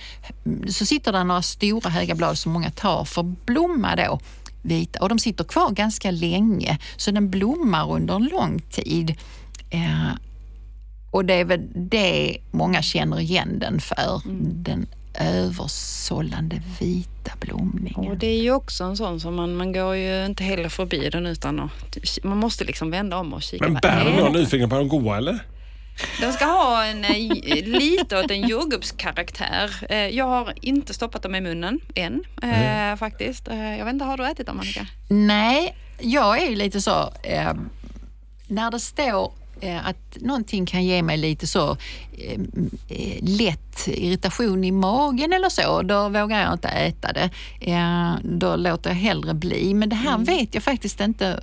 så 0.69 0.87
sitter 0.87 1.13
det 1.13 1.25
några 1.25 1.43
stora 1.43 1.91
höga 1.91 2.15
blad 2.15 2.39
som 2.39 2.53
många 2.53 2.71
tar 2.71 3.05
för 3.05 3.23
blomma 3.23 3.97
då 3.97 4.21
vita 4.63 4.99
och 5.01 5.09
de 5.09 5.19
sitter 5.19 5.45
kvar 5.45 5.71
ganska 5.71 6.11
länge 6.11 6.79
så 6.97 7.11
den 7.11 7.31
blommar 7.31 7.93
under 7.93 8.15
en 8.15 8.25
lång 8.25 8.61
tid. 8.61 9.11
Eh, 9.71 10.11
och 11.11 11.25
det 11.25 11.35
är 11.35 11.45
väl 11.45 11.61
det 11.75 12.37
många 12.51 12.83
känner 12.83 13.21
igen 13.21 13.59
den 13.59 13.81
för, 13.81 14.23
den 14.65 14.87
översållande 15.21 16.63
vita 16.81 17.33
blomningen. 17.41 18.11
Och 18.11 18.17
det 18.17 18.27
är 18.27 18.43
ju 18.43 18.53
också 18.53 18.85
en 18.85 18.97
sån 18.97 19.21
som 19.21 19.35
man, 19.35 19.57
man 19.57 19.73
går 19.73 19.97
ju 19.97 20.27
inte 20.27 20.45
heller 20.45 20.69
förbi 20.69 21.09
den 21.11 21.27
utan 21.27 21.61
att, 21.61 21.99
man 22.23 22.39
måste 22.39 22.65
liksom 22.65 22.91
vända 22.91 23.17
om 23.17 23.33
och 23.33 23.43
kika. 23.43 23.65
Men 23.65 23.73
vad 23.73 23.83
bären 23.83 24.07
är 24.07 24.13
är 24.13 24.19
jag 24.19 24.33
det? 24.33 24.39
nyfiken 24.39 24.71
på, 24.71 24.77
de 24.77 24.89
goda 24.89 25.17
eller? 25.17 25.39
Den 26.21 26.33
ska 26.33 26.45
ha 26.45 26.85
en, 26.85 27.05
eh, 27.05 27.65
lite 27.65 28.19
åt 28.19 28.31
en 28.31 28.49
jordgubbskaraktär. 28.49 29.71
Eh, 29.89 29.97
Jag 30.09 30.25
har 30.25 30.53
inte 30.63 30.95
stoppat 30.95 31.23
dem 31.23 31.35
i 31.35 31.41
munnen 31.41 31.81
än 31.95 32.25
eh, 32.43 32.97
faktiskt. 32.97 33.47
Jag 33.51 33.85
vet 33.85 33.93
inte, 33.93 34.05
har 34.05 34.17
du 34.17 34.27
ätit 34.27 34.47
dem 34.47 34.61
Annika? 34.61 34.87
Nej, 35.09 35.77
jag 36.01 36.43
är 36.43 36.51
ju 36.51 36.57
lite 36.57 36.81
så, 36.81 37.13
eh, 37.23 37.53
när 38.47 38.71
det 38.71 38.81
står 38.81 39.33
att 39.85 40.17
någonting 40.21 40.67
kan 40.67 40.85
ge 40.85 41.03
mig 41.03 41.17
lite 41.17 41.47
så 41.47 41.71
eh, 42.19 42.41
eh, 42.89 43.19
lätt 43.23 43.89
irritation 43.89 44.65
i 44.65 44.71
magen 44.73 45.33
eller 45.33 45.49
så, 45.49 45.83
då 45.83 46.09
vågar 46.09 46.43
jag 46.43 46.53
inte 46.53 46.69
äta 46.69 47.13
det. 47.13 47.31
Eh, 47.61 48.13
då 48.23 48.57
låter 48.57 48.91
jag 48.91 48.97
hellre 48.97 49.35
bli. 49.35 49.75
Men 49.75 49.89
det 49.89 49.97
här 49.97 50.15
Mm. 50.15 50.25
vet 50.25 50.55
jag 50.55 50.63
faktiskt 50.63 51.01
inte. 51.01 51.41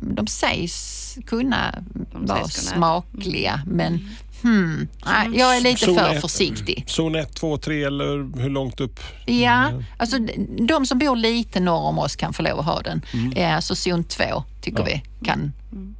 De 0.00 0.26
sägs 0.26 1.18
kunna 1.26 1.74
De 2.12 2.26
vara 2.26 2.38
sägs 2.48 2.56
kunna 2.56 2.70
äta. 2.70 2.76
smakliga, 2.76 3.60
men 3.66 4.08
hmm, 4.42 4.88
nej, 5.06 5.38
jag 5.38 5.56
är 5.56 5.60
lite 5.60 5.84
Zon 5.84 5.94
för 5.98 6.14
ett- 6.14 6.20
försiktig. 6.20 6.84
Zon 6.86 7.14
1, 7.14 7.34
2, 7.34 7.56
3 7.56 7.84
eller 7.84 8.40
hur 8.42 8.50
långt 8.50 8.80
upp? 8.80 9.00
Ja, 9.26 9.70
alltså 9.96 10.18
de 10.68 10.86
som 10.86 10.98
bor 10.98 11.16
lite 11.16 11.60
norr 11.60 11.82
om 11.88 11.98
oss 11.98 12.16
kan 12.16 12.32
få 12.32 12.42
lov 12.42 12.58
att 12.58 12.64
ha 12.66 12.80
den. 12.80 13.02
Mm. 13.14 13.32
Eh, 13.32 13.60
så 13.60 13.74
zon 13.74 14.04
2 14.04 14.24
tycker 14.64 14.84
vi 14.84 15.02
kan. 15.24 15.52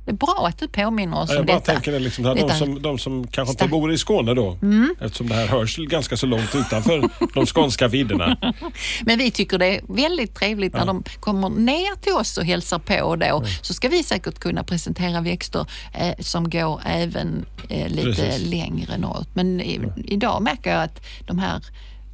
Det 0.04 0.10
är 0.10 0.14
bra 0.14 0.46
att 0.48 0.58
du 0.58 0.68
påminner 0.68 1.20
oss 1.20 1.28
Ja, 1.30 1.34
jag 1.34 1.40
om 1.40 1.46
bara 1.46 1.54
detta. 1.56 1.72
tänker 1.72 1.92
det 1.92 1.98
liksom, 1.98 2.24
de, 2.24 2.34
Detta- 2.34 2.54
som, 2.54 2.82
de 2.82 2.98
som 2.98 3.26
kanske 3.26 3.52
inte 3.52 3.68
bor 3.68 3.92
i 3.92 3.98
Skåne 3.98 4.34
då, 4.34 4.58
eftersom 5.00 5.28
det 5.28 5.34
här 5.34 5.46
hörs 5.46 5.76
ganska 5.76 6.16
så 6.16 6.26
långt 6.26 6.54
utanför 6.54 7.10
de 7.34 7.46
skånska 7.46 7.88
vidderna. 7.88 8.36
Men 9.02 9.18
vi 9.18 9.30
tycker 9.30 9.58
det 9.58 9.66
är 9.66 9.80
väldigt 9.88 10.34
trevligt 10.34 10.72
när 10.72 10.86
de 10.86 11.02
kommer 11.20 11.48
ner 11.48 12.00
till 12.00 12.12
oss 12.12 12.38
och 12.38 12.44
hälsar 12.44 12.78
på 12.78 13.16
då. 13.16 13.44
Så 13.62 13.74
ska 13.74 13.88
vi 13.88 14.02
säkert 14.02 14.38
kunna 14.38 14.64
presentera 14.64 15.20
växter 15.20 15.66
eh, 15.94 16.14
som 16.20 16.50
går 16.50 16.80
även 16.86 17.44
eh, 17.68 17.88
lite 17.88 18.02
Precis. 18.10 18.46
längre 18.50 18.98
norrut. 18.98 19.28
Men 19.34 19.60
i, 19.60 19.80
idag 20.04 20.42
märker 20.42 20.70
jag 20.72 20.82
att 20.82 21.00
de 21.26 21.38
här 21.38 21.62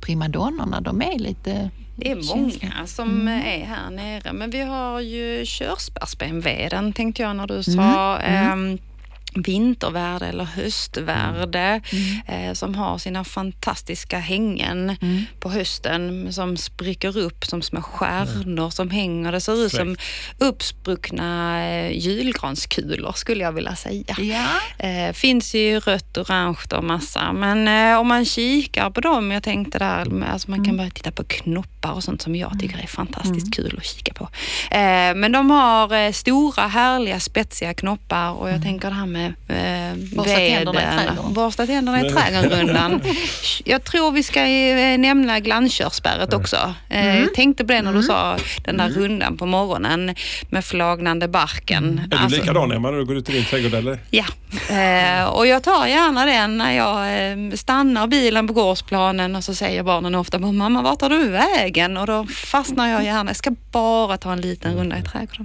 primadonnorna, 0.01 0.81
de 0.81 1.03
är 1.03 1.19
lite 1.19 1.71
Det 2.01 2.11
är 2.11 2.37
många 2.37 2.87
som 2.87 3.29
är 3.29 3.65
här 3.65 3.91
nere. 3.91 4.33
Men 4.33 4.51
vi 4.51 4.61
har 4.61 5.01
ju 5.01 5.45
körsbärsbenveden 5.47 6.93
tänkte 6.93 7.23
jag 7.23 7.37
när 7.37 7.47
du 7.47 7.63
sa. 7.63 8.19
ehm, 8.19 8.79
vintervärde 9.35 10.27
eller 10.27 10.45
höstvärde 10.45 11.81
eh, 12.27 12.53
som 12.53 12.75
har 12.75 12.99
sina 12.99 13.25
fantastiska 13.25 14.19
hängen 14.19 14.97
på 15.41 15.51
hösten 15.51 16.33
som 16.33 16.57
spricker 16.57 17.19
upp 17.19 17.45
som 17.45 17.63
små 17.63 17.83
stjärnor 17.83 18.71
som 18.71 18.91
hänger. 18.91 19.33
Det 19.33 19.41
ser 19.41 19.65
ut 19.67 19.73
som 19.73 19.97
uppspruckna 20.39 21.61
eh, 21.69 21.91
julgranskulor 21.99 23.13
skulle 23.13 23.45
jag 23.45 23.53
vilja 23.53 23.77
säga. 23.77 24.17
Ja. 24.19 24.47
Eh, 24.89 25.13
finns 25.13 25.55
i 25.55 25.79
rött, 25.79 26.19
orange 26.19 26.59
och 26.77 26.85
massa. 26.85 27.33
Men 27.33 27.69
eh, 27.93 27.99
om 28.01 28.09
man 28.09 28.25
kikar 28.25 28.91
på 28.91 29.01
dem, 29.01 29.31
jag 29.31 29.43
tänkte 29.43 29.79
där, 29.79 30.05
med- 30.05 30.33
alltså 30.33 30.51
man 30.51 30.65
kan 30.65 30.77
börja 30.77 30.91
titta 30.91 31.11
på 31.13 31.25
knoppar 31.25 31.93
och 31.93 32.05
sånt 32.05 32.23
som 32.23 32.37
jag 32.37 32.61
tycker 32.61 32.79
är 32.79 32.87
fantastiskt 32.87 33.55
kul 33.57 33.75
att 33.79 33.85
kika 33.85 34.13
på. 34.15 34.25
Eh, 34.71 35.15
men 35.15 35.33
de 35.33 35.51
har 35.51 35.95
eh, 35.95 36.13
stora, 36.13 36.67
härliga, 36.67 37.21
spetsiga 37.21 37.75
knoppar 37.75 38.31
och 38.31 38.51
jag 38.51 38.63
tänker 38.63 38.89
det 38.91 38.95
här 38.97 39.07
med 39.07 39.20
eh, 39.27 40.17
Borsta 40.17 40.35
veden. 40.37 40.77
Borsta 41.35 41.67
tänderna 41.67 42.07
i 42.07 42.11
trädgården-rundan. 42.11 43.01
Jag 43.65 43.85
tror 43.85 44.13
vi 44.13 44.23
ska 44.23 44.41
eh, 44.47 44.99
nämna 44.99 45.41
glanskörsbäret 45.41 46.33
också. 46.35 46.75
Eh, 46.89 47.21
Jag 47.21 47.35
tänkte 47.35 47.65
på 47.65 47.73
det 47.73 47.83
när 47.83 47.93
du 47.93 48.03
sa 48.03 48.37
den 48.65 48.77
där 48.77 48.89
rundan 48.89 49.37
på 49.37 49.47
morgonen 49.47 50.15
med 50.51 50.65
flagnande 50.65 51.29
barken. 51.29 51.99
Är 52.05 52.09
du 52.09 52.17
Alltså- 52.17 52.41
likadan 52.41 52.73
Emma 52.73 52.91
när 52.91 52.99
du 52.99 53.05
går 53.05 53.17
ut 53.17 53.29
i 53.29 53.33
din 53.33 53.45
trädgård 53.45 53.75
eller? 53.75 53.99
Ja, 54.11 54.25
eh, 54.71 55.25
och 55.25 55.47
jag 55.47 55.63
tar 55.63 55.87
gärna 55.87 56.27
den 56.27 56.59
när 56.59 56.73
jag 56.73 57.31
eh, 57.31 57.57
stannar 57.57 58.07
bilen 58.07 58.47
på 58.47 58.53
gårdsplanen 58.53 59.37
och 59.37 59.45
så 59.45 59.55
säger 59.55 59.83
barnen 59.83 60.15
ofta 60.15 60.39
mamma 60.39 60.83
vart 60.83 60.99
tar 60.99 61.09
du 61.11 61.29
vägen? 61.29 61.97
Och 61.97 62.07
då 62.07 62.27
fastnar 62.27 62.89
jag 62.89 63.05
gärna, 63.05 63.31
jag 63.31 63.37
ska 63.37 63.51
bara 63.73 64.17
ta 64.17 64.33
en 64.33 64.41
liten 64.41 64.75
runda 64.75 64.99
i 64.99 65.03
trädgården. 65.03 65.45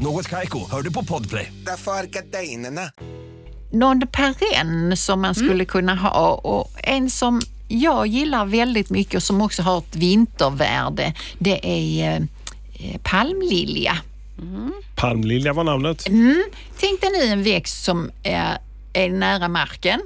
Något 0.00 0.28
Kaiko, 0.28 0.70
hör 0.70 0.82
du 0.82 0.92
på 0.92 1.04
Podplay. 1.04 1.52
Därför 1.66 1.92
är 1.92 2.06
någon 3.70 4.00
perenn 4.06 4.96
som 4.96 5.20
man 5.20 5.34
skulle 5.34 5.64
kunna 5.64 5.94
ha 5.94 6.34
och 6.34 6.70
en 6.82 7.10
som 7.10 7.40
jag 7.68 8.06
gillar 8.06 8.46
väldigt 8.46 8.90
mycket 8.90 9.14
och 9.14 9.22
som 9.22 9.42
också 9.42 9.62
har 9.62 9.78
ett 9.78 9.96
vintervärde, 9.96 11.14
det 11.38 11.60
är 11.62 12.26
eh, 12.78 13.00
palmlilja. 13.02 13.98
Palmlilja 14.96 15.52
var 15.52 15.64
namnet. 15.64 16.06
Tänk 16.80 17.00
dig 17.00 17.10
nu 17.12 17.32
en 17.32 17.42
växt 17.42 17.84
som 17.84 18.10
är, 18.22 18.58
är 18.96 19.10
nära 19.10 19.48
marken. 19.48 20.00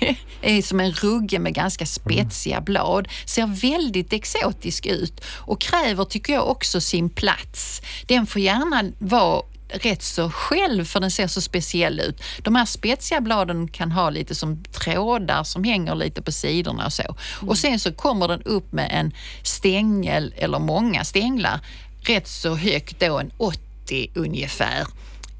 är 0.42 0.62
som 0.62 0.80
en 0.80 0.92
rugge 0.92 1.38
med 1.38 1.54
ganska 1.54 1.86
spetsiga 1.86 2.60
blad. 2.60 3.08
Ser 3.26 3.46
väldigt 3.46 4.12
exotisk 4.12 4.86
ut 4.86 5.24
och 5.24 5.60
kräver, 5.60 6.04
tycker 6.04 6.32
jag, 6.32 6.48
också 6.48 6.80
sin 6.80 7.08
plats. 7.08 7.82
Den 8.06 8.26
får 8.26 8.42
gärna 8.42 8.84
vara 8.98 9.42
rätt 9.68 10.02
så 10.02 10.30
själv 10.30 10.84
för 10.84 11.00
den 11.00 11.10
ser 11.10 11.26
så 11.26 11.40
speciell 11.40 12.00
ut. 12.00 12.22
De 12.42 12.54
här 12.54 12.64
spetsiga 12.64 13.20
bladen 13.20 13.68
kan 13.68 13.92
ha 13.92 14.10
lite 14.10 14.34
som 14.34 14.64
trådar 14.64 15.44
som 15.44 15.64
hänger 15.64 15.94
lite 15.94 16.22
på 16.22 16.32
sidorna 16.32 16.86
och 16.86 16.92
så. 16.92 17.16
Och 17.46 17.58
sen 17.58 17.80
så 17.80 17.92
kommer 17.92 18.28
den 18.28 18.42
upp 18.42 18.72
med 18.72 18.88
en 18.92 19.12
stängel 19.42 20.34
eller 20.36 20.58
många 20.58 21.04
stänglar 21.04 21.60
rätt 22.00 22.28
så 22.28 22.54
högt 22.54 23.00
då, 23.00 23.18
en 23.18 23.32
80 23.36 24.10
ungefär. 24.14 24.86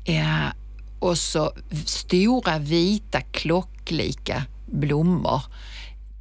Eh, 0.05 0.62
och 1.03 1.19
så 1.19 1.53
stora 1.87 2.59
vita 2.59 3.21
klocklika 3.21 4.43
blommor. 4.67 5.43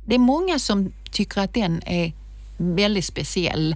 Det 0.06 0.15
är 0.15 0.20
många 0.20 0.60
som 0.60 0.91
tycker 1.12 1.41
att 1.41 1.54
den 1.54 1.82
är 1.86 2.13
väldigt 2.58 3.06
speciell. 3.06 3.76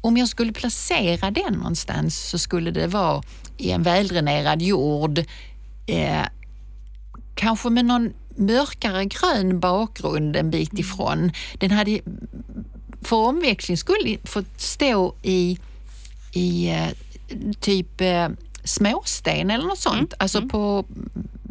Om 0.00 0.16
jag 0.16 0.28
skulle 0.28 0.52
placera 0.52 1.30
den 1.30 1.52
någonstans 1.52 2.28
så 2.28 2.38
skulle 2.38 2.70
det 2.70 2.86
vara 2.86 3.22
i 3.56 3.70
en 3.70 3.82
väldränerad 3.82 4.62
jord, 4.62 5.18
eh, 5.86 6.24
kanske 7.34 7.70
med 7.70 7.84
någon 7.84 8.12
mörkare 8.36 9.04
grön 9.04 9.60
bakgrund 9.60 10.36
en 10.36 10.50
bit 10.50 10.78
ifrån. 10.78 11.32
Den 11.58 11.70
hade 11.70 12.00
för 13.02 13.16
omväxling 13.16 13.76
skulle 13.76 14.18
fått 14.24 14.60
stå 14.60 15.14
i, 15.22 15.58
i 16.32 16.68
eh, 16.68 16.88
typ 17.60 18.00
eh, 18.00 18.28
småsten 18.68 19.50
eller 19.50 19.64
något 19.64 19.78
sånt. 19.78 20.14
Alltså 20.18 20.42
på 20.42 20.84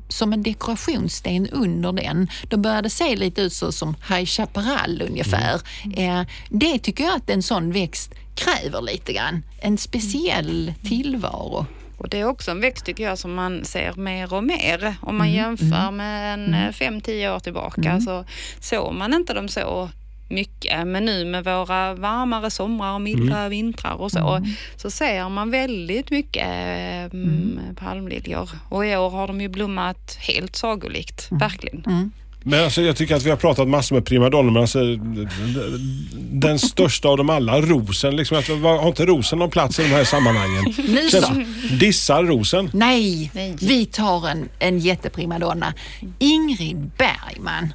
som 0.10 0.34
en 0.34 0.44
dekorationssten 0.44 1.50
under 1.50 1.92
den. 1.92 2.28
Då 2.50 2.58
börjar 2.58 2.82
det 2.82 2.90
se 2.90 3.16
lite 3.16 3.42
ut 3.42 3.54
så 3.54 3.72
som 3.72 3.96
High 4.10 4.26
Chaparral 4.26 5.02
ungefär. 5.10 5.62
Eh, 5.96 6.22
det 6.50 6.80
tycker 6.80 7.04
jag 7.04 7.16
att 7.16 7.30
en 7.30 7.44
sån 7.44 7.72
växt 7.72 8.14
kräver 8.36 8.82
lite 8.82 9.14
grann. 9.14 9.44
En 9.62 9.78
speciell 9.78 10.74
tillvaro. 10.84 11.66
Och 11.98 12.10
det 12.10 12.20
är 12.20 12.26
också 12.26 12.52
en 12.52 12.62
växt 12.62 12.86
tycker 12.86 13.04
jag 13.04 13.18
som 13.18 13.34
man 13.34 13.66
ser 13.66 13.94
mer 13.94 14.34
och 14.34 14.44
mer. 14.44 14.96
Om 15.02 15.18
man 15.18 15.28
Mm, 15.28 15.38
jämför 15.40 15.92
med 15.92 16.34
en 16.34 16.74
5-10 16.74 17.36
år 17.36 17.40
tillbaka 17.40 18.02
så 18.02 18.26
såg 18.60 18.94
man 18.94 19.14
inte 19.14 19.34
dem 19.34 19.48
så 19.48 19.90
mycket. 20.30 20.88
Men 20.88 21.06
nu 21.06 21.26
med 21.26 21.44
våra 21.44 21.94
varmare 21.94 22.50
somrar 22.52 22.94
och 22.94 23.02
mildare 23.02 23.50
vintrar 23.50 23.94
och 24.02 24.12
så, 24.12 24.36
Mm. 24.36 24.50
så 24.76 24.92
ser 24.92 25.30
man 25.30 25.52
väldigt 25.52 26.10
mycket 26.12 26.48
mm, 27.14 27.60
palmliljor. 27.80 28.50
Och 28.70 28.86
i 28.86 28.96
år 28.96 29.10
har 29.10 29.28
de 29.28 29.42
ju 29.42 29.48
blommat 29.50 30.18
helt 30.20 30.56
sagolikt, 30.56 31.32
Mm. 31.32 31.40
verkligen. 31.40 32.12
Men 32.44 32.64
alltså, 32.64 32.82
jag 32.82 32.96
tycker 32.96 33.16
att 33.16 33.24
vi 33.24 33.30
har 33.30 33.38
pratat 33.38 33.68
massor 33.68 33.96
med 33.96 34.06
primadonnor 34.06 34.52
men 34.52 34.62
alltså, 34.62 34.80
den 36.32 36.60
största 36.60 37.08
av 37.10 37.18
dem 37.18 37.30
alla, 37.30 37.62
rosen. 37.62 38.16
Liksom, 38.16 38.38
att, 38.38 38.48
har 38.48 38.88
inte 38.88 39.06
rosen 39.06 39.40
någon 39.40 39.50
plats 39.50 39.80
i 39.80 39.84
de 39.84 39.90
här 39.90 40.04
sammanhangen? 40.04 40.74
Känns, 41.12 41.30
dissar 41.80 42.24
rosen? 42.24 42.70
Nej, 42.74 43.32
Nej. 43.34 43.56
vi 43.62 43.86
tar 43.86 44.28
en, 44.30 44.50
en 44.60 44.80
jätteprimadonna. 44.80 45.74
Ingrid 46.20 46.92
Bergman. 46.98 47.74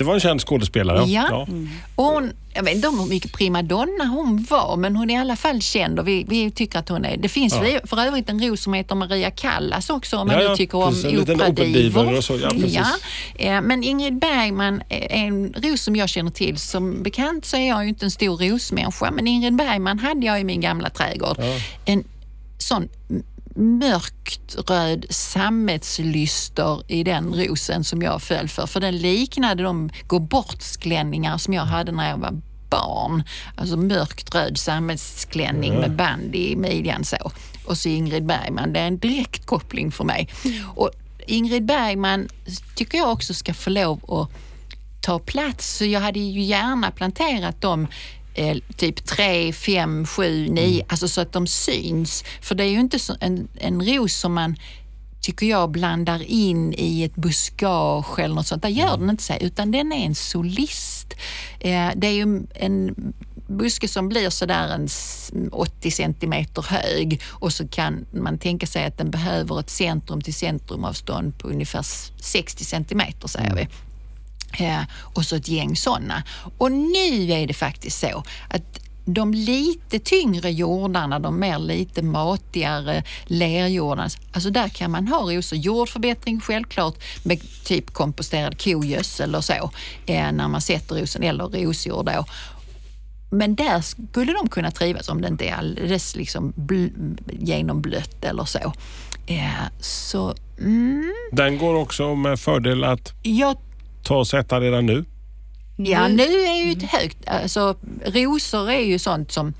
Det 0.00 0.04
var 0.04 0.14
en 0.14 0.20
känd 0.20 0.40
skådespelare. 0.40 1.04
Ja. 1.04 1.46
Och 1.94 2.04
hon, 2.04 2.32
jag 2.54 2.62
vet 2.62 2.74
inte 2.74 2.88
hur 2.88 3.06
mycket 3.06 3.32
primadonna 3.32 4.04
hon 4.04 4.46
var, 4.50 4.76
men 4.76 4.96
hon 4.96 5.10
är 5.10 5.14
i 5.14 5.16
alla 5.16 5.36
fall 5.36 5.62
känd 5.62 5.98
och 5.98 6.08
vi, 6.08 6.24
vi 6.28 6.50
tycker 6.50 6.78
att 6.78 6.88
hon 6.88 7.04
är... 7.04 7.16
Det 7.16 7.28
finns 7.28 7.54
för, 7.54 7.86
för 7.86 8.00
övrigt 8.00 8.28
en 8.28 8.42
ros 8.48 8.62
som 8.62 8.74
heter 8.74 8.94
Maria 8.94 9.30
Callas 9.30 9.90
också 9.90 10.16
om 10.16 10.26
man 10.26 10.36
Ja, 10.36 10.42
nu 10.42 10.48
ja, 10.48 10.56
tycker 10.56 10.78
om 10.78 10.88
precis. 10.88 11.02
Så, 12.26 12.38
ja, 12.38 12.50
precis. 12.50 12.78
Eh, 13.34 13.60
Men 13.60 13.84
Ingrid 13.84 14.18
Bergman 14.18 14.82
är 14.88 15.12
en 15.12 15.54
ros 15.56 15.82
som 15.82 15.96
jag 15.96 16.08
känner 16.08 16.30
till. 16.30 16.56
Som 16.56 17.02
bekant 17.02 17.44
så 17.44 17.56
är 17.56 17.68
jag 17.68 17.82
ju 17.82 17.88
inte 17.88 18.06
en 18.06 18.10
stor 18.10 18.36
rosmänniska, 18.36 19.10
men 19.10 19.26
Ingrid 19.26 19.56
Bergman 19.56 19.98
hade 19.98 20.26
jag 20.26 20.40
i 20.40 20.44
min 20.44 20.60
gamla 20.60 20.90
trädgård. 20.90 21.36
En 21.84 22.04
sån 22.58 22.88
mörkt 23.56 24.56
röd 24.70 25.06
sammetslyster 25.10 26.82
i 26.88 27.04
den 27.04 27.34
rosen 27.34 27.84
som 27.84 28.02
jag 28.02 28.22
föll 28.22 28.48
för. 28.48 28.66
För 28.66 28.80
den 28.80 28.96
liknade 28.96 29.62
de 29.62 29.90
gå 30.06 30.18
bort-klänningar 30.18 31.38
som 31.38 31.54
jag 31.54 31.64
hade 31.64 31.92
när 31.92 32.10
jag 32.10 32.16
var 32.16 32.40
barn. 32.70 33.22
Alltså 33.56 33.76
mörkt 33.76 34.34
röd 34.34 34.58
sammetsklänning 34.58 35.80
med 35.80 35.96
band 35.96 36.34
i 36.34 36.56
midjan 36.56 37.04
så. 37.04 37.32
Och 37.66 37.78
så 37.78 37.88
Ingrid 37.88 38.26
Bergman, 38.26 38.72
det 38.72 38.80
är 38.80 38.86
en 38.86 38.98
direkt 38.98 39.46
koppling 39.46 39.92
för 39.92 40.04
mig. 40.04 40.28
Och 40.74 40.90
Ingrid 41.26 41.64
Bergman 41.64 42.28
tycker 42.74 42.98
jag 42.98 43.12
också 43.12 43.34
ska 43.34 43.54
få 43.54 43.70
lov 43.70 44.20
att 44.20 44.30
ta 45.00 45.18
plats. 45.18 45.76
Så 45.76 45.84
jag 45.84 46.00
hade 46.00 46.18
ju 46.18 46.40
gärna 46.40 46.90
planterat 46.90 47.60
dem 47.60 47.86
eh, 48.34 48.56
typ 48.76 49.04
3, 49.06 49.52
5, 49.52 50.06
7, 50.06 50.48
9, 50.48 50.84
alltså 50.88 51.08
så 51.08 51.20
att 51.20 51.32
de 51.32 51.46
syns. 51.46 52.24
För 52.42 52.54
det 52.54 52.64
är 52.64 52.68
ju 52.68 52.80
inte 52.80 52.98
en, 53.20 53.48
en 53.54 53.82
ros 53.86 54.14
som 54.14 54.34
man 54.34 54.56
tycker 55.20 55.46
jag 55.46 55.70
blandar 55.70 56.22
in 56.22 56.74
i 56.78 57.02
ett 57.02 57.14
buskage 57.16 58.18
eller 58.18 58.34
något 58.34 58.46
sånt. 58.46 58.62
Där 58.62 58.68
gör 58.68 58.96
den 58.96 59.10
inte 59.10 59.22
så, 59.22 59.34
utan 59.40 59.70
den 59.70 59.92
är 59.92 60.06
en 60.06 60.14
solist. 60.14 61.14
Eh, 61.60 61.88
det 61.96 62.06
är 62.06 62.10
ju 62.12 62.46
en 62.54 62.94
buske 63.48 63.88
som 63.88 64.08
blir 64.08 64.30
sådär 64.30 64.68
en 64.74 64.84
s- 64.84 65.32
80 65.52 65.90
centimeter 65.90 66.62
hög 66.68 67.20
och 67.26 67.52
så 67.52 67.68
kan 67.68 68.06
man 68.14 68.38
tänka 68.38 68.66
sig 68.66 68.84
att 68.84 68.98
den 68.98 69.10
behöver 69.10 69.60
ett 69.60 69.70
centrum 69.70 70.20
till 70.20 70.34
centrumavstånd 70.34 71.38
på 71.38 71.48
ungefär 71.48 71.80
s- 71.80 72.12
60 72.20 72.64
centimeter 72.64 73.28
säger 73.28 73.54
vi. 73.54 73.68
Eh, 74.58 74.82
och 75.14 75.24
så 75.24 75.36
ett 75.36 75.48
gäng 75.48 75.76
sådana. 75.76 76.22
Och 76.58 76.72
nu 76.72 77.32
är 77.32 77.46
det 77.46 77.54
faktiskt 77.54 78.00
så 78.00 78.24
att 78.48 78.80
de 79.04 79.34
lite 79.34 79.98
tyngre 79.98 80.50
jordarna, 80.50 81.18
de 81.18 81.40
mer 81.40 81.58
lite 81.58 82.02
matigare 82.02 83.04
lerjordarna, 83.24 84.08
alltså 84.32 84.50
där 84.50 84.68
kan 84.68 84.90
man 84.90 85.08
ha 85.08 85.18
rosor. 85.18 85.58
Jordförbättring 85.58 86.40
självklart 86.40 86.94
med 87.22 87.40
typ 87.64 87.92
komposterad 87.92 88.62
kogödsel 88.62 89.34
och 89.34 89.44
så 89.44 89.70
eh, 90.06 90.32
när 90.32 90.48
man 90.48 90.60
sätter 90.60 90.94
rosen, 90.94 91.22
eller 91.22 91.44
rosjord 91.44 92.06
då. 92.06 92.24
Men 93.32 93.54
där 93.54 93.80
skulle 93.80 94.32
de 94.32 94.48
kunna 94.48 94.70
trivas 94.70 95.08
om 95.08 95.20
det 95.20 95.28
inte 95.28 95.44
är 95.44 95.54
alldeles 95.54 96.16
liksom 96.16 96.52
bl- 96.52 97.18
genomblött 97.38 98.24
eller 98.24 98.44
så. 98.44 98.72
Eh, 99.26 99.64
så 99.80 100.34
mm, 100.58 101.12
Den 101.32 101.58
går 101.58 101.74
också 101.74 102.14
med 102.14 102.40
fördel 102.40 102.84
att 102.84 103.12
jag 103.22 103.56
ta 104.02 104.16
och 104.16 104.26
sätta 104.26 104.60
redan 104.60 104.86
nu. 104.86 105.04
Ja, 105.76 106.08
nu 106.08 106.22
är 106.22 106.64
ju 106.66 106.72
ett 106.72 106.82
högt... 106.82 107.28
Alltså, 107.28 107.76
rosor 108.04 108.70
är 108.70 108.80
ju 108.84 108.98
sånt 108.98 109.32
som... 109.32 109.54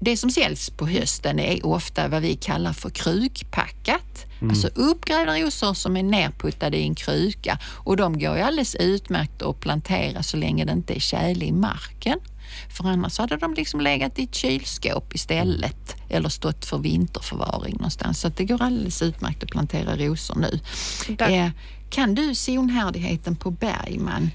Det 0.00 0.16
som 0.16 0.30
säljs 0.30 0.70
på 0.70 0.86
hösten 0.86 1.38
är 1.38 1.66
ofta 1.66 2.08
vad 2.08 2.22
vi 2.22 2.36
kallar 2.36 2.72
för 2.72 2.90
krukpackat. 2.90 4.26
Alltså 4.42 4.68
uppgrävda 4.74 5.38
rosor 5.40 5.74
som 5.74 5.96
är 5.96 6.02
nerputtade 6.02 6.76
i 6.76 6.82
en 6.82 6.94
kruka 6.94 7.58
och 7.64 7.96
de 7.96 8.18
går 8.18 8.36
ju 8.36 8.42
alldeles 8.42 8.74
utmärkt 8.74 9.42
att 9.42 9.60
plantera 9.60 10.22
så 10.22 10.36
länge 10.36 10.64
det 10.64 10.72
inte 10.72 10.96
är 10.96 11.00
tjäle 11.00 11.44
i 11.44 11.52
marken. 11.52 12.18
För 12.76 12.84
annars 12.88 13.18
hade 13.18 13.36
de 13.36 13.54
liksom 13.54 13.80
legat 13.80 14.18
i 14.18 14.22
ett 14.24 14.34
kylskåp 14.34 15.14
istället 15.14 15.96
eller 16.08 16.28
stått 16.28 16.64
för 16.64 16.78
vinterförvaring 16.78 17.74
någonstans. 17.76 18.20
Så 18.20 18.28
det 18.28 18.44
går 18.44 18.62
alldeles 18.62 19.02
utmärkt 19.02 19.42
att 19.42 19.50
plantera 19.50 19.96
rosor 19.96 20.36
nu. 20.36 20.60
Där- 21.16 21.30
Eh, 21.30 21.50
kan 21.90 22.14
du 22.14 22.34
zonhärdigheten 22.34 23.36
på 23.36 23.50
Bergman? 23.50 24.30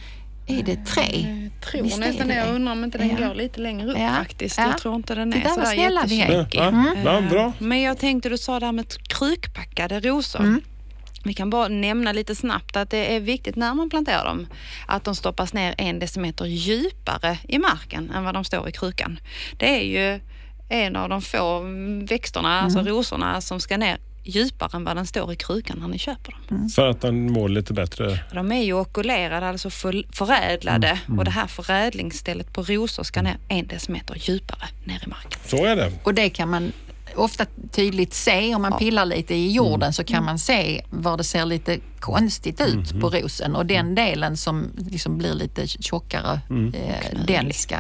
Är 0.48 0.64
det 0.64 0.86
tre? 0.86 1.50
Jag 1.54 1.62
tror 1.72 1.84
Visst 1.84 2.00
nästan 2.00 2.28
det. 2.28 2.36
Jag 2.36 2.48
det. 2.48 2.52
undrar 2.54 2.72
om 2.72 2.84
inte 2.84 2.98
den 2.98 3.10
Ja. 3.20 3.28
går 3.28 3.36
lite 3.36 3.60
längre 3.62 3.92
upp 3.92 3.98
Ja. 4.00 4.10
faktiskt. 4.10 4.58
Ja. 4.58 4.68
Jag 4.68 4.78
tror 4.78 4.96
inte 4.96 5.16
den 5.16 5.34
är 5.34 5.44
vad 5.44 5.54
sådär 5.54 5.66
snälla 5.74 6.04
vi 6.08 6.22
är. 6.22 6.30
jättetjockig. 6.30 6.60
Ja, 6.60 6.96
ja, 7.04 7.22
bra. 7.30 7.46
Eh, 7.46 7.52
Men 7.60 7.82
jag 7.82 7.98
tänkte, 7.98 8.30
du 8.30 8.38
sa 8.38 8.60
det 8.60 8.66
här 8.66 8.74
med 8.74 8.86
krukpackade 9.08 10.00
rosor. 10.00 10.62
Vi 11.24 11.34
kan 11.34 11.50
bara 11.50 11.68
nämna 11.68 12.12
lite 12.12 12.36
snabbt 12.36 12.78
att 12.78 12.90
det 12.90 13.16
är 13.16 13.20
viktigt 13.20 13.56
när 13.56 13.74
man 13.74 13.90
planterar 13.90 14.26
dem 14.26 14.48
att 14.88 15.04
de 15.04 15.16
stoppas 15.16 15.54
ner 15.54 15.76
en 15.78 16.00
decimeter 16.00 16.46
djupare 16.46 17.38
i 17.48 17.58
marken 17.60 18.12
än 18.16 18.24
vad 18.24 18.34
de 18.34 18.44
står 18.44 18.70
i 18.70 18.72
krukan. 18.72 19.20
Det 19.58 19.70
är 19.80 19.84
ju 19.84 20.20
en 20.70 20.96
av 20.96 21.10
de 21.10 21.22
få 21.22 21.60
växterna, 22.10 22.62
alltså 22.62 22.80
rosorna, 22.80 23.42
som 23.42 23.60
ska 23.60 23.78
ner 23.78 23.98
djupare 24.24 24.70
än 24.74 24.84
vad 24.84 24.96
den 24.96 25.06
står 25.08 25.34
i 25.34 25.36
krukan 25.36 25.78
när 25.80 25.88
ni 25.88 25.98
köper 25.98 26.36
dem. 26.50 26.70
För 26.70 26.90
att 26.90 27.02
den 27.02 27.32
mår 27.32 27.50
lite 27.50 27.74
bättre. 27.74 28.20
De 28.34 28.52
är 28.52 28.64
ju 28.64 28.74
okulerade, 28.74 29.48
alltså 29.48 29.70
för, 29.70 30.04
förädlade 30.12 31.00
och 31.18 31.26
det 31.26 31.32
här 31.32 31.48
förädlingsstället 31.48 32.54
på 32.54 32.64
rosor 32.64 33.04
ska 33.04 33.22
ner 33.22 33.38
en 33.48 33.68
decimeter 33.68 34.16
djupare 34.20 34.68
ner 34.86 35.04
i 35.06 35.10
marken. 35.10 35.40
Så 35.46 35.66
är 35.66 35.76
det. 35.76 35.92
Och 36.04 36.14
det 36.14 36.30
kan 36.30 36.50
man 36.50 36.72
ofta 37.16 37.46
tydligt 37.72 38.14
se 38.14 38.56
om 38.56 38.62
man 38.62 38.78
pillar 38.78 39.06
lite 39.06 39.36
i 39.36 39.52
jorden 39.52 39.94
så 39.94 40.04
kan 40.04 40.26
man 40.26 40.40
se 40.40 40.82
var 40.90 41.18
det 41.18 41.24
ser 41.24 41.46
lite 41.46 41.80
konstigt 42.02 42.62
ut 42.62 43.02
på 43.02 43.10
rosen 43.10 43.56
och 43.56 43.66
den 43.66 43.96
delen 43.96 44.38
som 44.38 44.72
liksom 44.78 45.18
blir 45.18 45.34
lite 45.34 45.68
tjockare, 45.68 46.40
eh, 46.74 47.26
den 47.28 47.54
ska, 47.54 47.76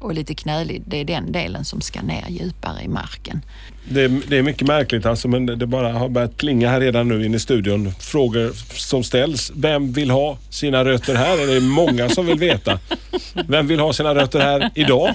och 0.00 0.14
lite 0.14 0.34
knölig, 0.34 0.82
det 0.86 0.96
är 0.96 1.04
den 1.04 1.32
delen 1.32 1.64
som 1.64 1.80
ska 1.80 2.02
ner 2.02 2.26
djupare 2.28 2.82
i 2.82 2.88
marken. 2.88 3.42
Det 3.88 4.02
är, 4.02 4.20
det 4.28 4.38
är 4.38 4.42
mycket 4.42 4.66
märkligt 4.66 5.06
alltså, 5.06 5.28
men 5.28 5.46
det 5.46 5.66
bara 5.66 5.92
har 5.92 6.08
börjat 6.08 6.36
plinga 6.36 6.70
här 6.70 6.80
redan 6.80 7.08
nu 7.08 7.26
inne 7.26 7.36
i 7.36 7.40
studion. 7.40 7.92
Frågor 8.00 8.52
som 8.74 9.04
ställs. 9.04 9.52
Vem 9.54 9.92
vill 9.92 10.10
ha 10.10 10.38
sina 10.50 10.84
rötter 10.84 11.14
här? 11.14 11.46
Det 11.46 11.56
är 11.56 11.60
många 11.60 12.08
som 12.08 12.26
vill 12.26 12.38
veta. 12.38 12.78
Vem 13.46 13.66
vill 13.66 13.80
ha 13.80 13.92
sina 13.92 14.14
rötter 14.14 14.40
här 14.40 14.70
idag? 14.74 15.14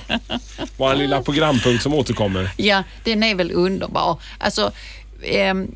Var 0.78 0.91
en 0.91 1.00
lilla 1.00 1.22
programpunkt 1.22 1.84
som 1.84 1.93
återkommer. 1.93 2.50
Ja, 2.58 2.84
den 3.04 3.24
är 3.24 3.36
väl 3.36 3.52
underbar. 3.52 4.20
Alltså, 4.38 4.72
ehm, 5.24 5.72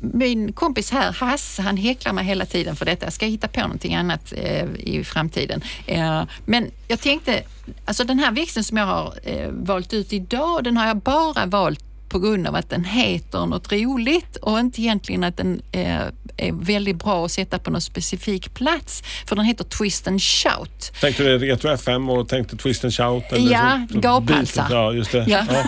min 0.00 0.52
kompis 0.52 0.90
här, 0.90 1.12
Hasse, 1.12 1.62
han 1.62 1.76
häcklar 1.76 2.12
mig 2.12 2.24
hela 2.24 2.46
tiden 2.46 2.76
för 2.76 2.84
detta. 2.84 3.06
Jag 3.06 3.12
ska 3.12 3.26
hitta 3.26 3.48
på 3.48 3.60
någonting 3.60 3.94
annat 3.94 4.32
eh, 4.36 4.64
i 4.78 5.04
framtiden. 5.04 5.62
Eh, 5.86 6.22
men 6.46 6.70
jag 6.88 7.00
tänkte, 7.00 7.42
alltså 7.84 8.04
den 8.04 8.18
här 8.18 8.32
växten 8.32 8.64
som 8.64 8.76
jag 8.76 8.86
har 8.86 9.14
eh, 9.22 9.48
valt 9.50 9.92
ut 9.92 10.12
idag, 10.12 10.64
den 10.64 10.76
har 10.76 10.86
jag 10.86 10.96
bara 10.96 11.46
valt 11.46 11.84
på 12.08 12.18
grund 12.18 12.46
av 12.46 12.54
att 12.54 12.70
den 12.70 12.84
heter 12.84 13.46
något 13.46 13.72
roligt 13.72 14.36
och 14.36 14.58
inte 14.58 14.82
egentligen 14.82 15.24
att 15.24 15.36
den 15.36 15.62
eh, 15.72 16.00
är 16.36 16.52
väldigt 16.64 16.96
bra 16.96 17.24
att 17.24 17.32
sätta 17.32 17.58
på 17.58 17.70
någon 17.70 17.80
specifik 17.80 18.54
plats. 18.54 19.02
För 19.26 19.36
den 19.36 19.44
heter 19.44 19.64
Twist 19.64 20.08
and 20.08 20.22
Shout. 20.22 20.92
Tänkte 21.00 21.22
du 21.22 21.38
Retro 21.38 21.70
FM 21.70 22.10
och 22.10 22.28
tänkte 22.28 22.56
Twist 22.56 22.84
and 22.84 22.94
Shout? 22.94 23.24
Eller 23.32 23.52
Ja, 23.52 23.86
så- 23.88 23.94
så- 23.94 24.00
gaphalsar. 24.00 24.66
Ja, 24.70 24.92
just 24.92 25.12
det. 25.12 25.24
Ja. 25.28 25.44
Ja. 25.52 25.64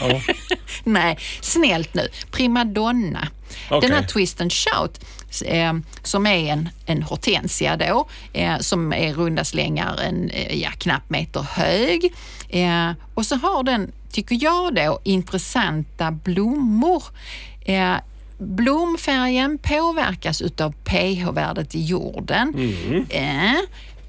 Ja. 0.00 0.20
Nej, 0.84 1.18
snällt 1.40 1.94
nu. 1.94 2.08
Primadonna. 2.30 3.28
Okej. 3.70 3.88
Den 3.88 3.98
här 3.98 4.06
Twist 4.06 4.40
and 4.40 4.52
Shout 4.52 5.00
eh, 5.46 5.74
som 6.02 6.26
är 6.26 6.52
en, 6.52 6.68
en 6.86 7.02
hortensia 7.02 7.76
då, 7.76 8.08
eh, 8.32 8.58
som 8.58 8.92
är 8.92 9.14
runda 9.14 9.44
slängar 9.44 10.00
en 10.02 10.30
eh, 10.30 10.60
ja, 10.62 10.70
knapp 10.78 11.10
meter 11.10 11.40
hög. 11.40 12.14
Eh, 12.48 12.90
och 13.14 13.26
så 13.26 13.36
har 13.36 13.62
den, 13.62 13.92
tycker 14.12 14.38
jag 14.40 14.74
då, 14.74 15.00
intressanta 15.04 16.10
blommor. 16.10 17.02
Eh, 17.64 17.94
blomfärgen 18.38 19.58
påverkas 19.58 20.42
utav 20.42 20.72
pH-värdet 20.72 21.74
i 21.74 21.84
jorden. 21.84 22.54
Eh, 23.10 23.60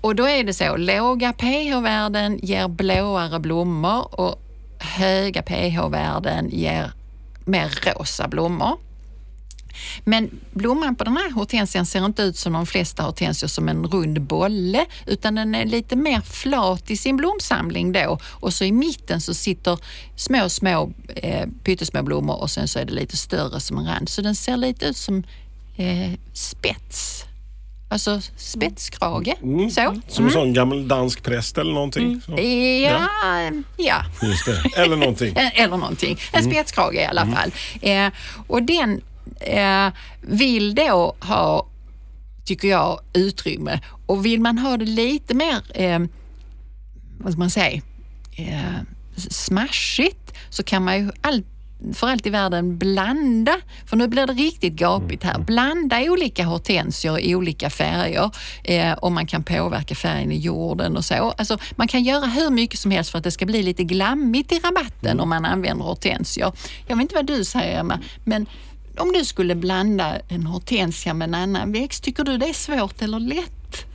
och 0.01 0.15
då 0.15 0.27
är 0.27 0.43
det 0.43 0.53
så, 0.53 0.77
låga 0.77 1.33
pH-värden 1.33 2.39
ger 2.43 2.67
blåare 2.67 3.39
blommor 3.39 4.19
och 4.19 4.41
höga 4.79 5.41
pH-värden 5.41 6.49
ger 6.49 6.91
mer 7.45 7.71
rosa 7.85 8.27
blommor. 8.27 8.77
Men 10.03 10.29
blomman 10.51 10.95
på 10.95 11.03
den 11.03 11.17
här 11.17 11.31
hortensian 11.31 11.85
ser 11.85 12.05
inte 12.05 12.21
ut 12.21 12.37
som 12.37 12.53
de 12.53 12.65
flesta 12.65 13.03
hortensior 13.03 13.47
som 13.47 13.69
en 13.69 13.87
rund 13.87 14.21
bolle 14.21 14.85
utan 15.05 15.35
den 15.35 15.55
är 15.55 15.65
lite 15.65 15.95
mer 15.95 16.21
flat 16.21 16.91
i 16.91 16.97
sin 16.97 17.17
blomsamling 17.17 17.91
då 17.91 18.19
och 18.25 18.53
så 18.53 18.63
i 18.63 18.71
mitten 18.71 19.21
så 19.21 19.33
sitter 19.33 19.79
små, 20.15 20.49
små 20.49 20.91
eh, 21.15 21.47
pyttesmå 21.63 22.03
blommor 22.03 22.41
och 22.41 22.51
sen 22.51 22.67
så 22.67 22.79
är 22.79 22.85
det 22.85 22.93
lite 22.93 23.17
större 23.17 23.59
som 23.59 23.77
en 23.77 23.85
rand. 23.85 24.09
Så 24.09 24.21
den 24.21 24.35
ser 24.35 24.57
lite 24.57 24.85
ut 24.85 24.97
som 24.97 25.23
eh, 25.77 26.11
spets. 26.33 27.25
Alltså 27.91 28.21
spetskrage. 28.37 29.35
Mm. 29.43 29.69
Så. 29.71 30.01
Som 30.07 30.25
en 30.25 30.31
sån 30.31 30.53
gammal 30.53 30.87
dansk 30.87 31.23
präst 31.23 31.57
eller 31.57 31.73
någonting. 31.73 32.21
Så. 32.25 32.31
Ja, 32.31 33.09
ja. 33.77 34.03
Just 34.21 34.45
det. 34.45 34.81
Eller 34.81 34.95
någonting. 34.95 35.35
Eller 35.53 35.77
någonting. 35.77 36.19
En 36.31 36.43
spetskrage 36.43 36.95
i 36.95 37.05
alla 37.05 37.25
fall. 37.25 37.51
Eh, 37.81 38.07
och 38.47 38.63
den 38.63 39.01
eh, 39.39 39.93
vill 40.21 40.75
då 40.75 41.15
ha, 41.21 41.67
tycker 42.45 42.67
jag, 42.67 42.99
utrymme. 43.13 43.79
Och 44.05 44.25
vill 44.25 44.41
man 44.41 44.57
ha 44.57 44.77
det 44.77 44.85
lite 44.85 45.33
mer, 45.33 45.61
eh, 45.73 45.99
vad 47.17 47.31
ska 47.31 47.39
man 47.39 47.49
säga, 47.49 47.81
eh, 48.37 48.81
smashigt 49.29 50.33
så 50.49 50.63
kan 50.63 50.83
man 50.83 50.97
ju 50.99 51.11
all, 51.21 51.43
för 51.93 52.07
allt 52.07 52.25
i 52.25 52.29
världen 52.29 52.77
blanda, 52.77 53.55
för 53.85 53.97
nu 53.97 54.07
blir 54.07 54.27
det 54.27 54.33
riktigt 54.33 54.73
gapigt 54.73 55.23
här, 55.23 55.39
blanda 55.39 56.01
olika 56.01 56.45
hortensior 56.45 57.19
i 57.19 57.35
olika 57.35 57.69
färger 57.69 58.31
eh, 58.63 58.93
och 58.93 59.11
man 59.11 59.27
kan 59.27 59.43
påverka 59.43 59.95
färgen 59.95 60.31
i 60.31 60.37
jorden 60.37 60.97
och 60.97 61.05
så. 61.05 61.33
Alltså, 61.37 61.57
man 61.75 61.87
kan 61.87 62.03
göra 62.03 62.25
hur 62.25 62.49
mycket 62.49 62.79
som 62.79 62.91
helst 62.91 63.11
för 63.11 63.17
att 63.17 63.23
det 63.23 63.31
ska 63.31 63.45
bli 63.45 63.63
lite 63.63 63.83
glammigt 63.83 64.51
i 64.51 64.59
rabatten 64.59 65.19
om 65.19 65.29
man 65.29 65.45
använder 65.45 65.85
hortensior. 65.85 66.51
Jag 66.87 66.95
vet 66.95 67.01
inte 67.01 67.15
vad 67.15 67.25
du 67.25 67.45
säger 67.45 67.79
Emma, 67.79 67.99
men 68.23 68.45
om 68.99 69.12
du 69.12 69.25
skulle 69.25 69.55
blanda 69.55 70.19
en 70.29 70.45
hortensia 70.45 71.13
med 71.13 71.27
en 71.27 71.35
annan 71.35 71.71
växt, 71.71 72.03
tycker 72.03 72.23
du 72.23 72.38
det 72.38 72.49
är 72.49 72.53
svårt 72.53 73.01
eller 73.01 73.19
lätt? 73.19 73.85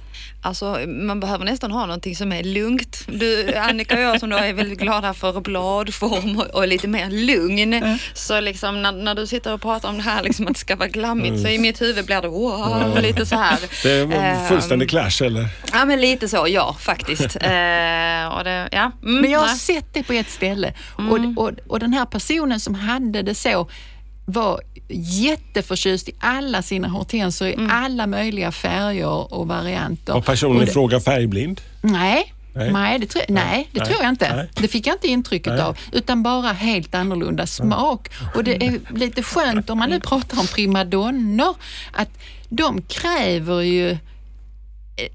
Alltså, 0.42 0.78
man 0.86 1.20
behöver 1.20 1.44
nästan 1.44 1.70
ha 1.70 1.86
någonting 1.86 2.16
som 2.16 2.32
är 2.32 2.42
lugnt. 2.44 3.04
Du, 3.08 3.54
Annika 3.54 3.94
och 3.94 4.00
jag 4.02 4.20
som 4.20 4.30
då 4.30 4.36
är 4.36 4.52
väldigt 4.52 4.78
glada 4.78 5.14
för 5.14 5.40
bladform 5.40 6.38
och, 6.38 6.46
och 6.46 6.68
lite 6.68 6.88
mer 6.88 7.10
lugn. 7.10 7.72
Mm. 7.72 7.98
Så 8.14 8.40
liksom 8.40 8.82
när, 8.82 8.92
när 8.92 9.14
du 9.14 9.26
sitter 9.26 9.52
och 9.52 9.62
pratar 9.62 9.88
om 9.88 9.96
det 9.96 10.02
här, 10.02 10.22
liksom, 10.22 10.46
att 10.46 10.54
det 10.54 10.58
ska 10.60 10.76
vara 10.76 10.88
glammigt, 10.88 11.42
så 11.42 11.48
i 11.48 11.58
mitt 11.58 11.82
huvud 11.82 12.06
blir 12.06 12.22
det 12.22 12.28
wow, 12.28 12.98
lite 13.02 13.26
så 13.26 13.36
här. 13.36 13.58
Det 13.82 13.90
är 13.90 14.12
en 14.12 14.48
fullständig 14.48 14.84
Ehm, 14.84 14.88
clash 14.88 15.26
eller? 15.26 15.48
Ja 15.72 15.84
men 15.84 16.00
lite 16.00 16.28
så, 16.28 16.46
ja 16.48 16.76
faktiskt. 16.80 17.20
eh, 17.40 18.26
och 18.36 18.44
det, 18.44 18.68
ja. 18.72 18.92
Mm, 19.02 19.20
Men 19.20 19.30
jag 19.30 19.40
har 19.40 19.46
nej. 19.46 19.56
sett 19.56 19.94
det 19.94 20.02
på 20.02 20.12
ett 20.12 20.30
ställe 20.30 20.74
Mm. 20.98 21.36
och, 21.36 21.44
och, 21.44 21.52
och 21.68 21.78
den 21.78 21.92
här 21.92 22.04
personen 22.06 22.60
som 22.60 22.74
hade 22.74 23.22
det 23.22 23.34
så 23.34 23.68
var 24.24 24.60
jätteförtjust 24.88 26.08
i 26.08 26.12
alla 26.18 26.62
sina 26.62 26.88
hortensior 26.88 27.48
Mm. 27.52 27.66
i 27.66 27.70
alla 27.72 28.06
möjliga 28.06 28.52
färger 28.52 29.34
och 29.34 29.48
varianter. 29.48 30.12
Var 30.12 30.20
personen 30.20 30.62
i 30.62 30.66
fråga 30.66 31.00
färgblind? 31.00 31.60
Nej, 31.80 32.32
Nej. 32.54 32.72
nej. 32.72 32.98
det, 32.98 33.06
tror, 33.06 33.22
nej, 33.28 33.68
det 33.72 33.78
Nej. 33.80 33.88
tror 33.88 34.02
jag 34.02 34.08
inte. 34.08 34.37
Nej. 34.37 34.48
Det 34.54 34.68
fick 34.68 34.87
jag 34.87 34.94
inte 34.94 35.08
intrycket 35.08 35.52
Nej. 35.52 35.62
av. 35.62 35.78
Utan 35.92 36.22
bara 36.22 36.52
helt 36.52 36.94
annorlunda 36.94 37.46
smak. 37.46 38.08
Och 38.34 38.44
det 38.44 38.66
är 38.66 38.80
lite 38.94 39.22
skönt 39.22 39.70
om 39.70 39.78
man 39.78 39.90
nu 39.90 40.00
pratar 40.00 40.40
om 40.40 40.46
primadonnor 40.46 41.54
att 41.92 42.10
de 42.48 42.82
kräver 42.82 43.60
ju 43.60 43.98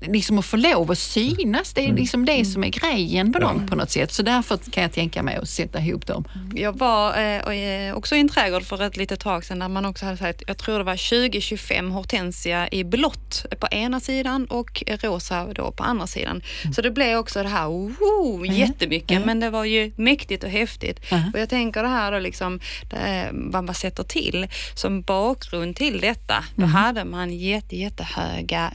liksom 0.02 0.40
att 0.40 0.46
få 0.46 0.58
lov 0.58 0.92
att 0.92 0.98
synas. 0.98 1.74
Det 1.74 1.86
är 1.86 1.94
liksom 1.94 2.26
det 2.26 2.46
som 2.46 2.64
är 2.64 2.70
grejen 2.70 3.34
på 3.34 3.40
dem 3.40 3.68
på 3.68 3.76
något 3.76 3.92
sätt. 3.92 4.12
Så 4.12 4.24
därför 4.24 4.58
kan 4.58 4.84
jag 4.84 4.94
tänka 4.94 5.24
mig 5.24 5.36
att 5.36 5.50
sätta 5.50 5.80
ihop 5.80 6.08
dem. 6.08 6.26
Jag 6.56 6.78
var 6.78 7.22
eh, 7.22 7.42
och, 7.42 7.54
eh, 7.54 7.96
också 7.96 8.16
i 8.16 8.20
en 8.20 8.30
trädgård 8.30 8.64
för 8.64 8.82
ett 8.82 8.98
litet 8.98 9.20
tag 9.20 9.46
sedan 9.46 9.60
där 9.60 9.68
man 9.68 9.86
också 9.86 10.06
hade 10.06 10.18
sagt, 10.18 10.44
jag 10.48 10.58
tror 10.58 10.78
det 10.78 10.84
var 10.84 10.96
20-25 10.96 11.90
hortensia 11.92 12.70
i 12.72 12.84
blått 12.84 13.46
på 13.60 13.68
ena 13.72 14.00
sidan 14.00 14.46
och 14.46 14.84
rosa 14.88 15.54
då 15.54 15.72
på 15.72 15.84
andra 15.84 16.08
sidan. 16.08 16.42
Så 16.76 16.82
det 16.82 16.92
blev 16.92 17.18
också 17.18 17.44
det 17.44 17.50
här, 17.50 17.68
woho, 17.68 18.46
jättemycket, 18.46 19.26
men 19.26 19.40
det 19.40 19.50
var 19.50 19.66
ju 19.66 19.92
mäktigt 19.96 20.44
och 20.44 20.50
häftigt. 20.50 21.00
Och 21.34 21.40
jag 21.40 21.50
tänker 21.50 21.84
det 21.84 21.90
här 21.90 22.12
då 22.12 22.20
liksom, 22.20 22.60
det, 22.90 23.30
vad 23.32 23.64
man 23.64 23.76
sätter 23.76 24.04
till 24.04 24.48
som 24.76 25.02
bakgrund 25.02 25.76
till 25.76 26.00
detta. 26.00 26.44
Då 26.56 26.66
hade 26.66 27.06
man 27.06 27.34
jätte, 27.34 27.76
jättehöga 27.76 28.72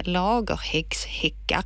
lagerhäckshäckar. 0.94 1.64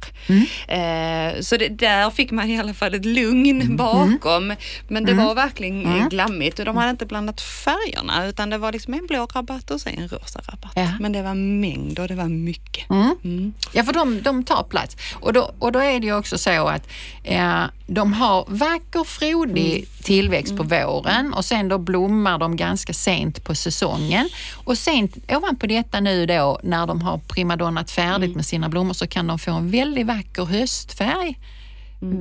Eh, 0.69 1.41
så 1.41 1.57
det, 1.57 1.69
där 1.69 2.11
fick 2.11 2.31
man 2.31 2.51
i 2.51 2.59
alla 2.59 2.75
fall 2.75 2.95
ett 2.95 3.05
lugn 3.05 3.77
bakom. 3.77 4.55
Men 4.89 5.05
det 5.05 5.15
var 5.15 5.35
verkligen 5.35 6.09
glammigt 6.09 6.59
och 6.59 6.65
de 6.65 6.77
hade 6.77 6.91
inte 6.91 7.07
blandat 7.07 7.41
färgerna 7.41 8.27
utan 8.27 8.51
det 8.51 8.59
var 8.59 8.73
liksom 8.73 8.95
en 8.95 9.07
blå 9.07 9.27
rabatt 9.35 9.71
och 9.71 9.81
sen 9.81 9.99
en 9.99 10.09
rosa 10.09 10.41
rabatt. 10.41 10.73
Ja. 10.75 10.89
Men 11.01 11.13
det 11.13 11.23
var 11.23 11.35
mängd 11.35 11.99
och 11.99 12.09
det 12.09 12.15
var 12.15 12.29
mycket. 12.29 12.91
Mm. 12.91 13.53
Ja, 13.73 13.85
för 13.85 13.93
de, 13.93 14.23
de 14.23 14.45
tar 14.45 14.63
plats. 14.63 14.97
Och 15.13 15.33
då, 15.33 15.55
och 15.59 15.73
då 15.73 15.79
är 15.79 16.01
det 16.01 16.07
ju 16.07 16.17
också 16.17 16.39
så 16.39 16.69
att 16.69 16.89
eh, 17.25 17.65
de 17.87 18.13
har 18.13 18.45
vacker, 18.49 19.05
frodig 19.05 19.89
tillväxt 20.03 20.57
på 20.57 20.63
våren 20.63 21.33
och 21.35 21.45
sen 21.45 21.69
då 21.69 21.79
blommar 21.79 22.39
de 22.39 22.57
ganska 22.57 22.93
sent 22.93 23.45
på 23.45 23.55
säsongen. 23.55 24.29
Och 24.65 24.79
sen 24.79 25.09
ovanpå 25.29 25.67
detta 25.67 26.01
nu 26.01 26.27
då 26.27 26.61
när 26.63 26.87
de 26.87 27.03
har 27.03 27.19
primadonnat 27.19 27.91
färdigt 27.91 28.37
med 28.37 28.47
sina 28.47 28.69
blommor 28.69 28.95
så 28.95 29.07
kan 29.07 29.18
de 29.27 29.39
få 29.39 29.51
en 29.53 29.71
väldigt 29.71 30.07
vacker 30.07 30.45
höstfärg. 30.45 31.39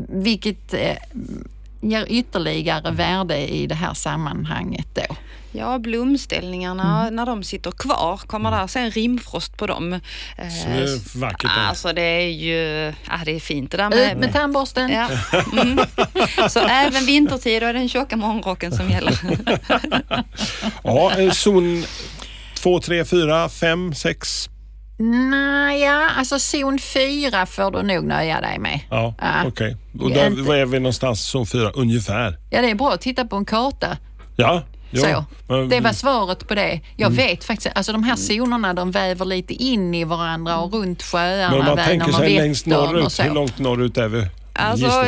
Vilket 0.10 0.74
eh, 0.74 0.96
ger 1.82 2.06
ytterligare 2.10 2.92
värde 2.92 3.38
i 3.54 3.68
det 3.68 3.76
här 3.76 3.94
sammanhanget 3.94 4.88
då. 4.94 5.16
Ja, 5.52 5.80
blomställningarna 5.80 7.10
när 7.10 7.26
de 7.26 7.44
sitter 7.44 7.72
kvar, 7.72 8.18
kommer 8.18 8.52
där 8.52 8.68
sen 8.68 8.92
rimfrost 8.92 9.58
på 9.58 9.68
dem. 9.68 9.94
Eh, 9.94 10.00
Så 10.50 10.68
det 10.70 10.74
är 10.76 11.20
vackert. 11.20 11.52
Alltså 11.58 11.94
det 11.94 12.02
är 12.02 12.30
ju, 12.30 12.94
ja, 13.08 13.20
det 13.26 13.36
är 13.36 13.40
fint 13.40 13.72
det 13.72 13.78
där 13.78 13.88
Ut 13.88 13.96
med, 13.96 14.18
med 14.18 14.34
tandborsten. 14.34 14.90
Ja. 14.92 15.10
Mm. 15.62 15.80
Så 16.50 16.60
även 16.60 17.06
vintertid 17.06 17.64
är 17.64 17.74
det 17.74 17.80
den 17.80 17.90
tjocka 17.90 18.18
morgonrocken 18.18 18.72
som 18.72 18.90
gäller. 18.90 19.20
Ja, 20.84 21.20
eh, 21.20 21.32
zon 21.32 21.84
2, 22.54 22.80
3, 22.80 23.06
4, 23.06 23.50
5, 23.50 23.94
6. 23.96 24.50
Nej, 25.00 25.82
ja, 25.82 26.10
alltså 26.18 26.40
zon 26.40 26.80
4 26.80 27.46
får 27.46 27.72
du 27.72 27.82
nog 27.84 28.06
nöja 28.06 28.42
dig 28.42 28.60
med. 28.60 28.80
Ja, 28.90 29.14
Ja. 29.22 29.28
okej. 29.48 29.78
Och 30.02 30.10
där, 30.12 30.28
inte- 30.28 30.42
var 30.42 30.56
är 30.56 30.66
vi 30.66 30.80
någonstans? 30.80 31.22
Zon 31.22 31.46
4 31.48 31.72
ungefär? 31.74 32.38
Ja, 32.50 32.62
det 32.62 32.70
är 32.70 32.76
bra 32.76 32.92
att 32.94 33.02
titta 33.02 33.26
på 33.26 33.36
en 33.36 33.46
karta. 33.46 33.98
Ja. 34.36 34.64
ja. 34.92 35.26
Men- 35.48 35.70
Det 35.70 35.80
var 35.80 35.94
svaret 35.94 36.48
på 36.48 36.56
det. 36.56 36.80
Jag 36.96 37.12
Mm. 37.12 37.28
vet 37.28 37.44
faktiskt, 37.44 37.76
alltså 37.78 37.92
de 37.92 38.04
här 38.04 38.16
zonerna 38.16 38.74
de 38.74 38.92
väver 38.92 39.26
lite 39.26 39.54
in 39.54 39.94
i 39.94 40.04
varandra 40.04 40.58
och 40.60 40.74
runt 40.74 41.04
sjöarna. 41.04 41.52
Men 41.52 41.60
om 41.60 41.66
man 41.76 41.86
tänker 41.86 42.12
sig 42.12 42.36
längst 42.36 42.66
norrut, 42.66 43.20
hur 43.20 43.34
långt 43.34 43.60
norrut 43.60 43.98
är 43.98 44.08
vi? 44.08 44.28
Alltså, 44.58 45.04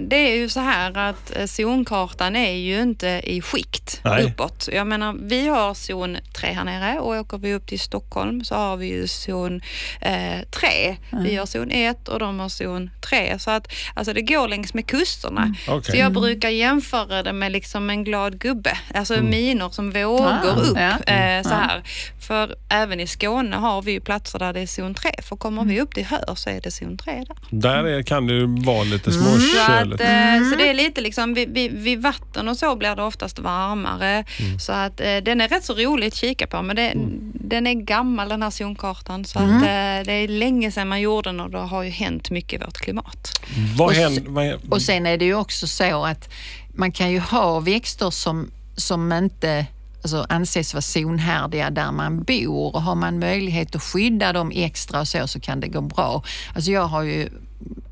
det 0.00 0.16
är 0.16 0.34
ju 0.36 0.48
så 0.48 0.60
här 0.60 0.98
att 0.98 1.36
eh, 1.36 1.46
zonkartan 1.46 2.36
är 2.36 2.52
ju 2.52 2.82
inte 2.82 3.20
i 3.24 3.40
skikt 3.42 4.00
Nej. 4.04 4.24
uppåt. 4.24 4.68
Jag 4.72 4.86
menar, 4.86 5.16
vi 5.22 5.48
har 5.48 5.74
zon 5.74 6.16
3 6.40 6.52
här 6.52 6.64
nere 6.64 6.98
och 7.00 7.14
åker 7.14 7.38
vi 7.38 7.54
upp 7.54 7.66
till 7.66 7.80
Stockholm 7.80 8.44
så 8.44 8.54
har 8.54 8.76
vi 8.76 8.86
ju 8.86 9.06
zon 9.08 9.60
eh, 10.00 10.40
3. 10.50 10.96
Vi 11.24 11.36
har 11.36 11.46
zon 11.46 11.70
1 11.70 12.08
och 12.08 12.18
de 12.18 12.38
har 12.40 12.48
zon 12.48 12.90
3. 13.10 13.38
Så 13.38 13.50
att 13.50 13.68
alltså, 13.94 14.12
det 14.12 14.22
går 14.22 14.48
längs 14.48 14.74
med 14.74 14.86
kusterna. 14.86 15.54
Okej. 15.68 15.90
Så 15.92 15.96
jag 15.96 16.12
brukar 16.12 16.48
jämföra 16.48 17.22
det 17.22 17.32
med 17.32 17.52
liksom 17.52 17.90
en 17.90 18.04
glad 18.04 18.38
gubbe. 18.38 18.78
Alltså 18.94 19.14
Mm. 19.14 19.30
minor 19.30 19.70
som 19.70 19.90
vågor 19.90 20.26
Ah, 20.26 20.60
upp. 20.60 20.76
ja. 21.06 21.12
Eh, 21.14 21.42
så 21.42 21.54
här. 21.54 21.82
För 22.26 22.54
även 22.68 23.00
i 23.00 23.06
Skåne 23.06 23.56
har 23.56 23.82
vi 23.82 23.92
ju 23.92 24.00
platser 24.00 24.38
där 24.38 24.52
det 24.52 24.60
är 24.60 24.66
zon 24.66 24.94
3. 24.94 25.10
För 25.22 25.36
kommer 25.36 25.64
vi 25.64 25.80
upp 25.80 25.94
till 25.94 26.04
Hör 26.04 26.34
så 26.34 26.50
är 26.50 26.60
det 26.60 26.70
zon 26.70 26.96
3 26.98 27.24
där. 27.28 27.36
Där 27.50 27.84
är, 27.84 28.02
kan 28.02 28.26
det 28.26 28.32
ju 28.32 28.46
vara 28.64 28.84
lite 28.90 29.12
Så, 29.12 29.18
att, 29.20 29.24
småköligt. 29.24 30.00
eh, 30.00 30.50
så 30.50 30.56
det 30.56 30.70
är 30.70 30.74
lite 30.74 31.00
liksom, 31.00 31.34
vid, 31.34 31.54
vid, 31.54 31.72
vid 31.72 32.02
vatten 32.02 32.48
och 32.48 32.56
så 32.56 32.76
blir 32.76 32.96
det 32.96 33.02
oftast 33.02 33.38
varmare. 33.38 34.24
Så 34.60 34.72
att 34.72 35.00
eh, 35.00 35.16
den 35.16 35.40
är 35.40 35.48
rätt 35.48 35.64
så 35.64 35.74
rolig 35.74 36.06
att 36.06 36.14
kika 36.14 36.46
på 36.46 36.62
men 36.62 36.76
det, 36.76 36.92
den 37.34 37.66
är 37.66 37.74
gammal 37.74 38.28
den 38.28 38.42
här 38.42 38.50
zonkartan 38.50 39.24
så 39.24 39.38
att 39.38 39.44
eh, 39.62 40.04
det 40.04 40.12
är 40.12 40.28
länge 40.28 40.72
sedan 40.72 40.88
man 40.88 41.00
gjorde 41.00 41.28
den 41.28 41.40
och 41.40 41.50
det 41.50 41.58
har 41.58 41.82
ju 41.82 41.90
hänt 41.90 42.30
mycket 42.30 42.60
i 42.60 42.64
vårt 42.64 42.78
klimat. 42.78 43.40
Vad 43.76 43.88
och 43.88 43.94
händer? 43.94 44.58
Och 44.70 44.82
sen 44.82 45.06
är 45.06 45.16
det 45.18 45.24
ju 45.24 45.34
också 45.34 45.66
så 45.66 46.04
att 46.04 46.28
man 46.74 46.92
kan 46.92 47.10
ju 47.10 47.18
ha 47.18 47.60
växter 47.60 48.10
som, 48.10 48.50
som 48.76 49.12
inte 49.12 49.66
alltså, 50.02 50.26
anses 50.28 50.74
vara 50.74 50.82
zonhärdiga 50.82 51.70
där 51.70 51.92
man 51.92 52.22
bor 52.22 52.74
och 52.74 52.82
har 52.82 52.94
man 52.94 53.18
möjlighet 53.18 53.76
att 53.76 53.82
skydda 53.82 54.32
dem 54.32 54.52
extra 54.54 55.00
och 55.00 55.08
så, 55.08 55.26
så 55.26 55.40
kan 55.40 55.60
det 55.60 55.68
gå 55.68 55.80
bra. 55.80 56.22
Alltså 56.54 56.70
jag 56.70 56.86
har 56.86 57.02
ju 57.02 57.28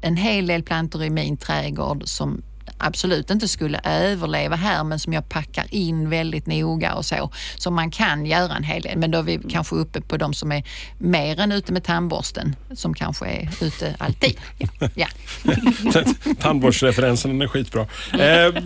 en 0.00 0.16
hel 0.16 0.46
del 0.46 0.62
plantor 0.62 1.04
i 1.04 1.10
min 1.10 1.36
trädgård 1.36 2.02
som 2.04 2.42
absolut 2.78 3.30
inte 3.30 3.48
skulle 3.48 3.80
överleva 3.84 4.56
här 4.56 4.84
men 4.84 4.98
som 4.98 5.12
jag 5.12 5.28
packar 5.28 5.66
in 5.70 6.10
väldigt 6.10 6.46
noga 6.46 6.94
och 6.94 7.04
så. 7.04 7.30
Så 7.56 7.70
man 7.70 7.90
kan 7.90 8.26
göra 8.26 8.56
en 8.56 8.64
hel 8.64 8.82
del 8.82 8.98
men 8.98 9.10
då 9.10 9.18
är 9.18 9.22
vi 9.22 9.40
kanske 9.50 9.76
uppe 9.76 10.00
på 10.00 10.16
de 10.16 10.34
som 10.34 10.52
är 10.52 10.64
mer 10.98 11.40
än 11.40 11.52
ute 11.52 11.72
med 11.72 11.84
tandborsten 11.84 12.56
som 12.72 12.94
kanske 12.94 13.26
är 13.26 13.50
ute 13.60 13.94
alltid. 13.98 14.36
Ja. 14.58 14.88
ja. 14.94 15.08
Tandvårdsreferensen 16.40 17.42
är 17.42 17.46
skitbra. 17.46 17.80
Eh, 18.12 18.62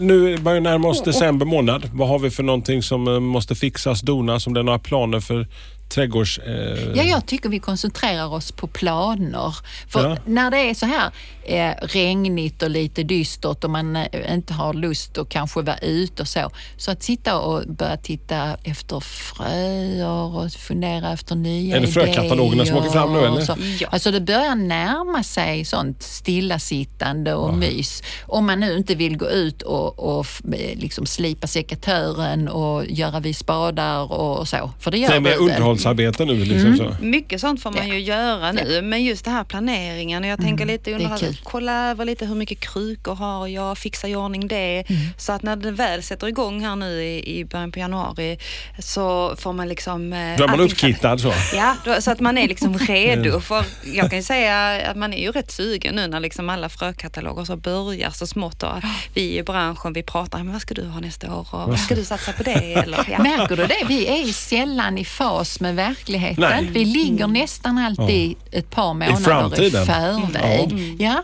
nu 0.00 0.38
börjar 0.38 0.60
närma 0.60 0.88
oss 0.88 1.02
december 1.02 1.46
månad. 1.46 1.90
Vad 1.92 2.08
har 2.08 2.18
vi 2.18 2.30
för 2.30 2.42
någonting 2.42 2.82
som 2.82 3.08
eh, 3.08 3.20
måste 3.20 3.54
fixas, 3.54 4.00
donas? 4.00 4.46
Om 4.46 4.54
det 4.54 4.60
är 4.60 4.64
några 4.64 4.78
planer 4.78 5.20
för 5.20 5.46
trädgårds... 5.88 6.38
Eh... 6.38 6.92
Ja, 6.94 7.02
jag 7.02 7.26
tycker 7.26 7.48
vi 7.48 7.58
koncentrerar 7.58 8.34
oss 8.34 8.52
på 8.52 8.66
planer. 8.66 9.56
För 9.88 10.10
Ja. 10.10 10.16
när 10.26 10.50
det 10.50 10.58
är 10.70 10.74
så 10.74 10.86
här 10.86 11.10
eh, 11.44 11.86
regnigt 11.86 12.62
och 12.62 12.70
lite 12.70 13.02
dystert 13.02 13.64
och 13.64 13.70
man 13.70 13.96
eh, 13.96 14.34
inte 14.34 14.54
har 14.54 14.74
lust 14.74 15.18
att 15.18 15.28
kanske 15.28 15.62
vara 15.62 15.78
ute 15.78 16.22
och 16.22 16.28
så. 16.28 16.50
Så 16.76 16.90
att 16.90 17.02
sitta 17.02 17.38
och 17.38 17.62
börja 17.68 17.96
titta 17.96 18.56
efter 18.64 19.00
fröer 19.00 20.36
och 20.36 20.52
fundera 20.52 21.12
efter 21.12 21.34
nya 21.34 21.76
Är 21.76 21.80
det 21.80 21.86
frökatalogerna 21.86 22.66
som 22.66 22.76
åker 22.76 22.90
fram 22.90 23.12
nu, 23.12 23.18
idéer 23.18 23.28
eller? 23.30 23.40
och 23.40 23.46
Så. 23.46 23.56
Ja. 23.80 23.88
Alltså 23.90 24.10
det 24.10 24.20
börjar 24.20 24.54
närma 24.54 25.22
sig 25.22 25.64
sånt 25.64 26.02
stillasittande 26.02 27.34
och 27.34 27.54
mys. 27.54 28.02
Om 28.26 28.46
man 28.46 28.60
nu 28.60 28.76
inte 28.76 28.94
vill 28.94 29.16
gå 29.16 29.30
ut 29.30 29.62
och, 29.62 30.18
och 30.18 30.26
eh, 30.54 30.78
liksom 30.78 31.06
slipa 31.06 31.46
sekatören 31.46 32.48
och 32.48 32.86
göra 32.86 33.20
vid 33.20 33.36
spadar 33.36 34.12
och 34.12 34.48
så. 34.48 34.70
För 34.80 34.90
det 34.90 34.98
gör 34.98 35.08
Det 35.08 35.14
är 35.14 35.20
du 35.20 35.24
mer 35.24 35.48
väl? 35.48 35.58
Underhållsarbete 35.74 36.24
nu. 36.24 36.44
Liksom, 36.44 36.76
så. 36.76 37.04
Mycket 37.04 37.40
sånt 37.40 37.62
får 37.62 37.70
man 37.70 37.88
ju 37.88 37.98
göra 38.00 38.52
nu, 38.52 38.82
men 38.82 39.04
just 39.04 39.24
det 39.24 39.30
här 39.30 39.44
planeringen. 39.44 40.24
Jag 40.24 40.40
tänker 40.40 40.66
lite 40.66 40.90
Mm, 40.90 40.98
det 40.98 41.04
är 41.04 41.12
under 41.12 41.26
kul. 41.26 41.40
kolla 41.44 41.90
över 41.90 42.04
lite 42.04 42.26
hur 42.26 42.34
mycket 42.34 42.60
krukor 42.60 43.14
har 43.14 43.46
jag, 43.48 43.78
fixa 43.78 44.08
i 44.08 44.16
ordning 44.16 44.48
det. 44.48 44.84
Mm. 44.88 45.00
Så 45.18 45.32
att 45.32 45.42
när 45.42 45.56
det 45.56 45.70
väl 45.70 46.02
sätter 46.02 46.26
igång 46.26 46.64
här 46.64 46.76
nu 46.76 47.02
i, 47.02 47.38
i 47.38 47.44
början 47.44 47.72
på 47.72 47.78
januari 47.78 48.38
så 48.78 49.34
får 49.38 49.52
man 49.52 49.68
liksom... 49.68 50.10
Då 50.38 50.44
är 50.44 50.48
man 50.48 50.60
uppkittad 50.60 51.20
så. 51.20 51.32
Ja, 51.54 51.76
då, 51.84 52.00
så 52.00 52.10
att 52.10 52.20
man 52.20 52.38
är 52.38 52.48
liksom 52.48 52.78
redo. 52.78 53.40
För 53.40 53.64
jag 53.94 54.10
kan 54.10 54.18
ju 54.18 54.22
säga 54.22 54.80
att 54.90 54.96
man 54.96 55.12
är 55.14 55.22
ju 55.22 55.32
rätt 55.32 55.50
sugen 55.50 55.94
nu 55.94 56.06
när 56.06 56.20
liksom 56.20 56.48
alla 56.50 56.68
frökataloger 56.68 57.44
så 57.44 57.56
börjar 57.56 58.10
så 58.10 58.26
smått. 58.26 58.62
Och 58.62 58.70
vi 59.14 59.38
i 59.38 59.42
branschen 59.42 59.92
vi 59.92 60.02
pratar, 60.02 60.38
men 60.38 60.52
vad 60.52 60.62
ska 60.62 60.74
du 60.74 60.84
ha 60.86 61.00
nästa 61.00 61.34
år 61.34 61.46
och 61.50 61.68
vad 61.68 61.80
ska 61.80 61.94
du 61.94 62.04
satsa 62.04 62.32
på 62.32 62.42
det? 62.42 62.74
Eller, 62.74 63.06
ja. 63.10 63.22
Märker 63.22 63.56
du 63.56 63.66
det? 63.66 63.84
Vi 63.88 64.06
är 64.06 64.32
sällan 64.32 64.98
i 64.98 65.04
fas 65.04 65.60
med 65.64 65.76
verkligheten. 65.76 66.40
Nej. 66.50 66.68
Vi 66.72 66.84
ligger 66.84 67.26
nästan 67.26 67.78
alltid 67.78 68.36
ett 68.50 68.70
par 68.70 68.94
månader 68.94 69.12
i, 69.20 69.24
framtiden. 69.24 69.86
förväg. 69.86 70.96
Ja. 70.98 71.22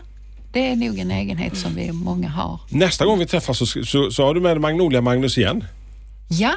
det 0.53 0.67
är 0.71 0.75
nog 0.75 0.99
en 0.99 1.11
egenhet 1.11 1.57
som 1.57 1.75
vi 1.75 1.91
många 1.91 2.29
har. 2.29 2.59
Nästa 2.69 3.05
gång 3.05 3.19
vi 3.19 3.25
träffas 3.25 3.57
så, 3.57 3.65
så, 3.65 4.11
så 4.11 4.25
har 4.25 4.33
du 4.33 4.41
med 4.41 4.51
dig 4.51 4.59
Magnolia 4.59 5.01
Magnus 5.01 5.37
igen. 5.37 5.63
Ja, 6.29 6.53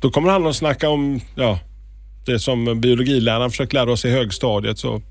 Då 0.00 0.10
kommer 0.10 0.30
han 0.30 0.46
att 0.46 0.56
snacka 0.56 0.88
om 0.88 1.20
ja, 1.34 1.58
det 2.26 2.38
som 2.38 2.80
biologiläraren 2.80 3.50
försökt 3.50 3.72
lära 3.72 3.92
oss 3.92 4.04
i 4.04 4.10
högstadiet. 4.10 4.78
Så 4.78 5.02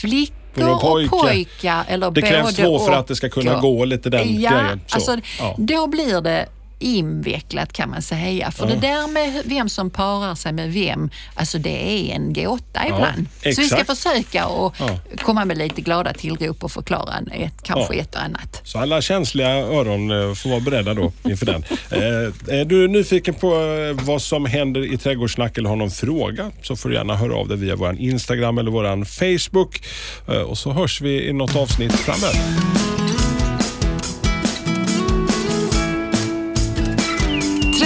flickor 0.00 0.70
och 0.70 0.80
pojkar. 0.80 1.16
och 1.16 1.22
pojkar. 1.22 1.84
Eller 1.88 2.10
Det 2.10 2.22
krävs 2.22 2.54
två 2.54 2.78
för 2.78 2.92
och. 2.92 2.98
att 2.98 3.06
det 3.06 3.16
ska 3.16 3.28
kunna 3.28 3.60
gå 3.60 3.84
lite 3.84 4.10
den 4.10 4.40
ja, 4.40 4.50
grejen. 4.50 4.80
Så, 4.86 4.94
Alltså, 4.94 5.16
ja. 5.38 5.54
Då 5.58 5.86
blir 5.86 6.20
det 6.20 6.46
invecklat 6.78 7.72
kan 7.72 7.90
man 7.90 8.02
säga. 8.02 8.50
För 8.50 8.66
det 8.66 8.76
där 8.76 9.08
med 9.12 9.42
vem 9.44 9.68
som 9.68 9.90
parar 9.90 10.34
sig 10.34 10.52
med 10.52 10.72
vem, 10.72 11.10
alltså 11.34 11.58
det 11.58 11.70
är 12.10 12.14
en 12.14 12.32
gåta 12.32 12.86
ibland. 12.86 13.26
Så 13.42 13.48
vi 13.48 13.52
ska 13.54 13.62
exakt. 13.62 13.86
försöka 13.86 14.44
att 14.44 14.72
Ja. 14.78 14.98
komma 15.22 15.44
med 15.44 15.58
lite 15.58 15.80
glada 15.80 16.12
tillrop 16.12 16.64
och 16.64 16.72
förklara 16.72 17.14
ett, 17.32 17.62
kanske 17.62 17.94
Ja. 17.94 18.00
ett 18.00 18.14
och 18.14 18.20
annat. 18.22 18.60
Så 18.64 18.78
alla 18.78 19.02
känsliga 19.02 19.48
öron 19.50 20.10
eh, 20.10 20.34
får 20.34 20.50
vara 20.50 20.60
beredda 20.60 20.94
då 20.94 21.12
inför 21.24 21.46
den. 21.46 21.64
Eh, 21.90 22.58
är 22.60 22.64
du 22.64 22.88
nyfiken 22.88 23.34
på 23.34 23.46
eh, 23.54 24.04
vad 24.06 24.22
som 24.22 24.46
händer 24.46 24.92
i 24.94 24.98
Trädgårdssnack 24.98 25.58
eller 25.58 25.68
har 25.68 25.76
någon 25.76 25.90
fråga 25.90 26.50
så 26.62 26.76
får 26.76 26.88
du 26.88 26.94
gärna 26.94 27.16
höra 27.16 27.36
av 27.36 27.48
dig 27.48 27.56
via 27.56 27.76
vår 27.76 27.96
Instagram 28.00 28.58
eller 28.58 28.70
vår 28.70 29.04
Facebook. 29.04 29.82
Eh, 30.28 30.34
och 30.42 30.58
så 30.58 30.72
hörs 30.72 31.00
vi 31.00 31.28
i 31.28 31.32
något 31.32 31.56
avsnitt 31.56 31.92
framöver. 31.94 33.05